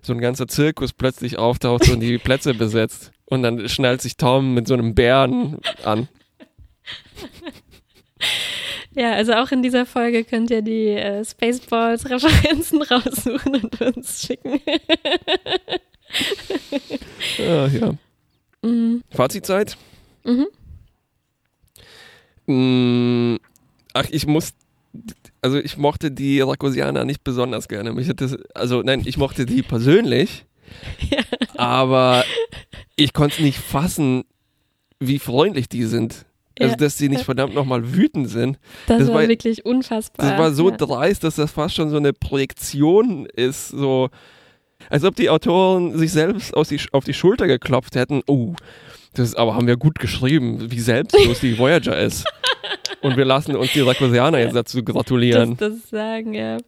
so 0.00 0.12
ein 0.12 0.20
ganzer 0.20 0.46
Zirkus 0.46 0.92
plötzlich 0.92 1.36
auftaucht 1.36 1.88
und 1.88 1.98
die 1.98 2.18
Plätze 2.18 2.54
besetzt. 2.54 3.10
Und 3.24 3.42
dann 3.42 3.68
schnallt 3.68 4.02
sich 4.02 4.16
Tom 4.16 4.54
mit 4.54 4.68
so 4.68 4.74
einem 4.74 4.94
Bären 4.94 5.58
an. 5.82 6.08
Ja, 8.94 9.12
also 9.12 9.32
auch 9.34 9.50
in 9.50 9.62
dieser 9.62 9.86
Folge 9.86 10.24
könnt 10.24 10.50
ihr 10.50 10.62
die 10.62 10.88
äh, 10.88 11.24
Spaceballs-Referenzen 11.24 12.82
raussuchen 12.90 13.54
und 13.56 13.80
uns 13.80 14.26
schicken. 14.26 14.60
Ah, 17.40 17.66
ja. 17.66 17.94
mhm. 18.62 19.02
Fazitzeit? 19.10 19.76
Mhm. 20.22 20.46
Mm, 22.46 23.36
ach, 23.94 24.06
ich 24.10 24.26
muss. 24.26 24.52
Also 25.42 25.58
ich 25.58 25.76
mochte 25.76 26.10
die 26.12 26.40
Rakosianer 26.40 27.04
nicht 27.04 27.24
besonders 27.24 27.66
gerne. 27.66 27.92
Mich 27.92 28.08
hat 28.08 28.20
das, 28.20 28.36
also 28.54 28.82
nein, 28.82 29.02
ich 29.04 29.16
mochte 29.16 29.44
die 29.44 29.62
persönlich, 29.62 30.44
Ja. 31.10 31.22
aber 31.56 32.24
ich 32.94 33.12
konnte 33.12 33.36
es 33.36 33.42
nicht 33.42 33.58
fassen, 33.58 34.24
wie 35.00 35.18
freundlich 35.18 35.68
die 35.68 35.84
sind. 35.84 36.26
Also 36.58 36.72
Ja. 36.72 36.76
dass 36.76 36.96
sie 36.98 37.08
nicht 37.08 37.24
verdammt 37.24 37.54
nochmal 37.54 37.94
wütend 37.94 38.28
sind. 38.30 38.58
Das, 38.86 38.98
Das 39.00 39.08
war, 39.08 39.14
war- 39.22 39.28
wirklich 39.28 39.64
unfassbar. 39.66 40.28
Das 40.30 40.38
war 40.38 40.52
so 40.52 40.70
ja. 40.70 40.76
dreist, 40.76 41.24
dass 41.24 41.34
das 41.36 41.50
fast 41.50 41.74
schon 41.74 41.90
so 41.90 41.96
eine 41.96 42.12
Projektion 42.12 43.26
ist, 43.26 43.68
so 43.68 44.08
als 44.90 45.02
ob 45.04 45.16
die 45.16 45.30
Autoren 45.30 45.96
sich 45.98 46.12
selbst 46.12 46.52
die, 46.70 46.80
auf 46.92 47.04
die 47.04 47.14
Schulter 47.14 47.46
geklopft 47.46 47.96
hätten. 47.96 48.22
Oh, 48.26 48.54
das 49.14 49.28
ist, 49.30 49.34
aber 49.36 49.54
haben 49.54 49.66
wir 49.66 49.76
gut 49.76 49.98
geschrieben, 49.98 50.70
wie 50.70 50.80
selbstlos 50.80 51.40
die 51.40 51.58
Voyager 51.58 51.98
ist. 51.98 52.24
Und 53.00 53.16
wir 53.16 53.24
lassen 53.24 53.54
uns 53.56 53.72
die 53.72 53.80
Rakosianer 53.80 54.38
jetzt 54.38 54.54
dazu 54.56 54.82
gratulieren. 54.82 55.56
das, 55.56 55.72
das 55.80 55.90
sagen, 55.90 56.34
ja. 56.34 56.58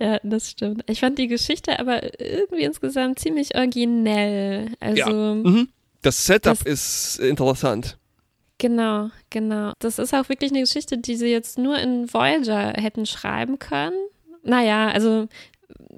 Ja, 0.00 0.18
das 0.22 0.50
stimmt. 0.50 0.84
Ich 0.88 1.00
fand 1.00 1.18
die 1.18 1.28
Geschichte 1.28 1.78
aber 1.78 2.18
irgendwie 2.20 2.64
insgesamt 2.64 3.18
ziemlich 3.18 3.54
originell. 3.56 4.68
Also, 4.80 4.98
Ja. 4.98 5.10
Mhm. 5.34 5.68
Das 6.02 6.24
Setup 6.26 6.58
Das- 6.58 6.62
ist 6.62 7.18
interessant. 7.20 7.98
Genau, 8.62 9.10
genau. 9.28 9.72
Das 9.80 9.98
ist 9.98 10.14
auch 10.14 10.28
wirklich 10.28 10.52
eine 10.52 10.60
Geschichte, 10.60 10.96
die 10.96 11.16
sie 11.16 11.26
jetzt 11.28 11.58
nur 11.58 11.76
in 11.78 12.12
Voyager 12.12 12.72
hätten 12.80 13.04
schreiben 13.06 13.58
können. 13.58 13.96
Naja, 14.44 14.88
also 14.88 15.26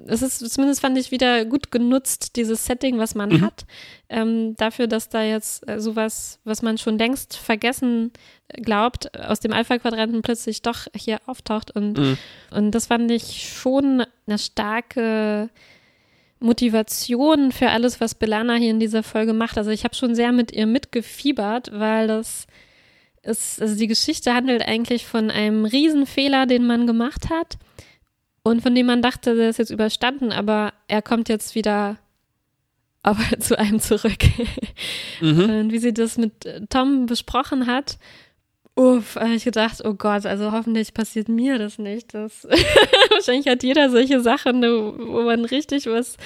es 0.07 0.21
ist 0.21 0.39
zumindest 0.51 0.81
fand 0.81 0.97
ich 0.97 1.11
wieder 1.11 1.45
gut 1.45 1.71
genutzt, 1.71 2.35
dieses 2.35 2.65
Setting, 2.65 2.97
was 2.97 3.13
man 3.15 3.29
Mhm. 3.29 3.41
hat, 3.41 3.65
ähm, 4.09 4.55
dafür, 4.57 4.87
dass 4.87 5.09
da 5.09 5.21
jetzt 5.23 5.67
äh, 5.69 5.79
sowas, 5.79 6.39
was 6.43 6.61
man 6.61 6.77
schon 6.77 6.97
längst 6.97 7.37
vergessen 7.37 8.11
glaubt, 8.49 9.17
aus 9.19 9.39
dem 9.39 9.53
Alpha-Quadranten 9.53 10.21
plötzlich 10.21 10.61
doch 10.61 10.87
hier 10.95 11.19
auftaucht 11.27 11.75
und 11.75 11.97
Mhm. 11.97 12.17
Und 12.51 12.71
das 12.71 12.87
fand 12.87 13.09
ich 13.11 13.49
schon 13.53 14.03
eine 14.27 14.37
starke 14.37 15.49
Motivation 16.39 17.51
für 17.51 17.69
alles, 17.69 18.01
was 18.01 18.15
Belana 18.15 18.55
hier 18.55 18.71
in 18.71 18.79
dieser 18.79 19.03
Folge 19.03 19.33
macht. 19.33 19.57
Also 19.57 19.71
ich 19.71 19.83
habe 19.83 19.95
schon 19.95 20.15
sehr 20.15 20.31
mit 20.31 20.51
ihr 20.51 20.67
mitgefiebert, 20.67 21.71
weil 21.73 22.07
das 22.07 22.47
ist, 23.23 23.61
also 23.61 23.75
die 23.75 23.87
Geschichte 23.87 24.33
handelt 24.33 24.61
eigentlich 24.67 25.05
von 25.05 25.31
einem 25.31 25.65
Riesenfehler, 25.65 26.45
den 26.45 26.67
man 26.67 26.87
gemacht 26.87 27.29
hat 27.29 27.57
und 28.43 28.61
von 28.61 28.75
dem 28.75 28.85
man 28.85 29.01
dachte, 29.01 29.35
der 29.35 29.49
ist 29.49 29.57
jetzt 29.57 29.71
überstanden, 29.71 30.31
aber 30.31 30.73
er 30.87 31.01
kommt 31.01 31.29
jetzt 31.29 31.55
wieder 31.55 31.97
aber 33.05 33.39
zu 33.39 33.57
einem 33.57 33.79
zurück. 33.79 34.23
Mhm. 35.21 35.49
Und 35.49 35.71
wie 35.71 35.77
sie 35.77 35.93
das 35.93 36.17
mit 36.17 36.47
Tom 36.69 37.05
besprochen 37.05 37.67
hat, 37.67 37.99
uff, 38.75 39.15
habe 39.15 39.33
ich 39.33 39.45
gedacht, 39.45 39.81
oh 39.85 39.93
Gott, 39.93 40.25
also 40.25 40.51
hoffentlich 40.51 40.93
passiert 40.93 41.29
mir 41.29 41.57
das 41.57 41.79
nicht. 41.79 42.13
Das 42.13 42.45
Wahrscheinlich 43.09 43.47
hat 43.47 43.63
jeder 43.63 43.89
solche 43.89 44.19
Sachen, 44.19 44.61
wo 44.61 45.21
man 45.23 45.45
richtig 45.45 45.85
was 45.87 46.17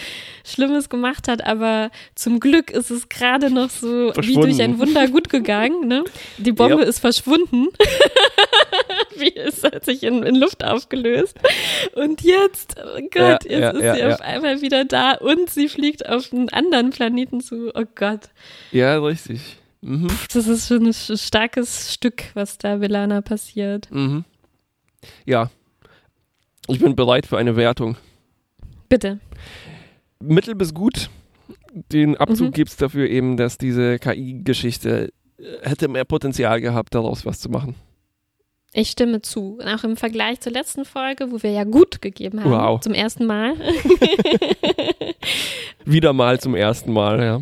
Schlimmes 0.44 0.90
gemacht 0.90 1.28
hat, 1.28 1.46
aber 1.46 1.92
zum 2.16 2.40
Glück 2.40 2.72
ist 2.72 2.90
es 2.90 3.08
gerade 3.10 3.52
noch 3.52 3.70
so 3.70 4.12
wie 4.22 4.34
durch 4.34 4.62
ein 4.62 4.80
Wunder 4.80 5.08
gut 5.08 5.30
gegangen. 5.30 5.88
Ne? 5.88 6.04
Die 6.38 6.52
Bombe 6.52 6.82
Ja. 6.82 6.88
ist 6.88 7.00
verschwunden. 7.00 7.68
wie 9.16 9.36
es 9.36 9.64
hat 9.64 9.86
sich 9.86 10.04
in, 10.04 10.24
in 10.24 10.36
Luft 10.36 10.64
aufgelöst. 10.64 11.38
Und 11.94 12.22
jetzt, 12.22 12.76
oh 12.80 13.00
Gott, 13.12 13.44
Ja, 13.46 13.50
jetzt 13.50 13.52
ja, 13.52 13.70
ist 13.72 13.98
sie 13.98 14.04
auf 14.06 14.22
einmal 14.22 14.62
wieder 14.62 14.86
da 14.86 15.14
und 15.14 15.50
sie 15.50 15.68
fliegt 15.68 16.08
auf 16.08 16.32
einen 16.32 16.50
anderen 16.50 16.90
Planeten 16.92 17.42
zu. 17.42 17.72
Oh 17.76 17.84
Gott. 17.96 18.30
Ja, 18.72 18.98
richtig. 18.98 19.59
Mhm. 19.82 20.08
Das 20.34 20.48
ist 20.48 20.68
schon 20.68 20.88
ein 20.88 20.94
starkes 20.94 21.94
Stück, 21.94 22.24
was 22.34 22.58
da 22.58 22.78
Belana 22.78 23.22
passiert. 23.22 23.90
Mhm. 23.92 24.26
Ja. 25.26 25.50
Ich 26.68 26.80
bin 26.80 26.96
bereit 26.96 27.26
für 27.26 27.38
eine 27.38 27.56
Wertung. 27.56 27.98
Bitte. 28.90 29.20
Mittel 30.20 30.56
bis 30.56 30.74
gut. 30.74 31.10
Den 31.92 32.18
Abzug 32.18 32.48
Mhm. 32.50 32.54
gibt 32.54 32.70
es 32.72 32.78
dafür 32.78 33.08
eben, 33.10 33.38
dass 33.38 33.58
diese 33.58 34.00
KI-Geschichte 34.00 35.12
äh, 35.38 35.44
hätte 35.70 35.88
mehr 35.88 36.06
Potenzial 36.06 36.60
gehabt, 36.62 36.94
daraus 36.96 37.26
was 37.26 37.40
zu 37.40 37.50
machen. 37.50 37.76
Ich 38.74 38.90
stimme 38.90 39.22
zu. 39.22 39.58
Und 39.60 39.68
auch 39.68 39.84
im 39.84 39.96
Vergleich 39.98 40.42
zur 40.42 40.52
letzten 40.52 40.86
Folge, 40.86 41.32
wo 41.32 41.42
wir 41.42 41.52
ja 41.52 41.64
gut 41.64 42.02
gegeben 42.02 42.44
haben, 42.44 42.52
Wow. 42.52 42.82
zum 42.82 42.94
ersten 42.94 43.26
Mal. 43.26 43.56
Wieder 45.86 46.14
mal 46.14 46.40
zum 46.40 46.56
ersten 46.56 46.94
Mal, 46.94 47.22
ja. 47.24 47.42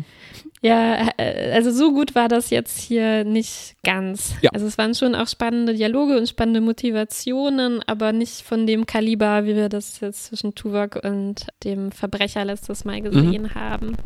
Ja, 0.62 1.08
äh, 1.16 1.52
also 1.52 1.70
so 1.70 1.92
gut 1.92 2.14
war 2.14 2.28
das 2.28 2.50
jetzt 2.50 2.78
hier 2.78 3.24
nicht 3.24 3.76
ganz. 3.84 4.34
Ja. 4.42 4.50
Also 4.52 4.66
es 4.66 4.76
waren 4.78 4.94
schon 4.94 5.14
auch 5.14 5.28
spannende 5.28 5.74
Dialoge 5.74 6.16
und 6.18 6.28
spannende 6.28 6.60
Motivationen, 6.60 7.80
aber 7.86 8.12
nicht 8.12 8.42
von 8.42 8.66
dem 8.66 8.86
Kaliber, 8.86 9.44
wie 9.44 9.54
wir 9.56 9.68
das 9.68 10.00
jetzt 10.00 10.24
zwischen 10.26 10.54
Tuvok 10.54 11.00
und 11.04 11.46
dem 11.64 11.92
Verbrecher 11.92 12.44
letztes 12.44 12.84
Mal 12.84 13.00
gesehen 13.00 13.42
Mhm. 13.42 13.54
haben. 13.54 13.96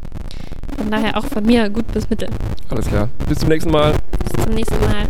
Von 0.76 0.90
daher 0.90 1.16
auch 1.16 1.26
von 1.26 1.44
mir 1.44 1.68
gut 1.70 1.90
bis 1.92 2.08
mittel. 2.08 2.28
Alles 2.70 2.86
klar. 2.86 3.08
Bis 3.28 3.38
zum 3.38 3.48
nächsten 3.48 3.70
Mal. 3.70 3.92
Bis 4.22 4.44
zum 4.44 4.54
nächsten 4.54 4.80
Mal. 4.80 5.06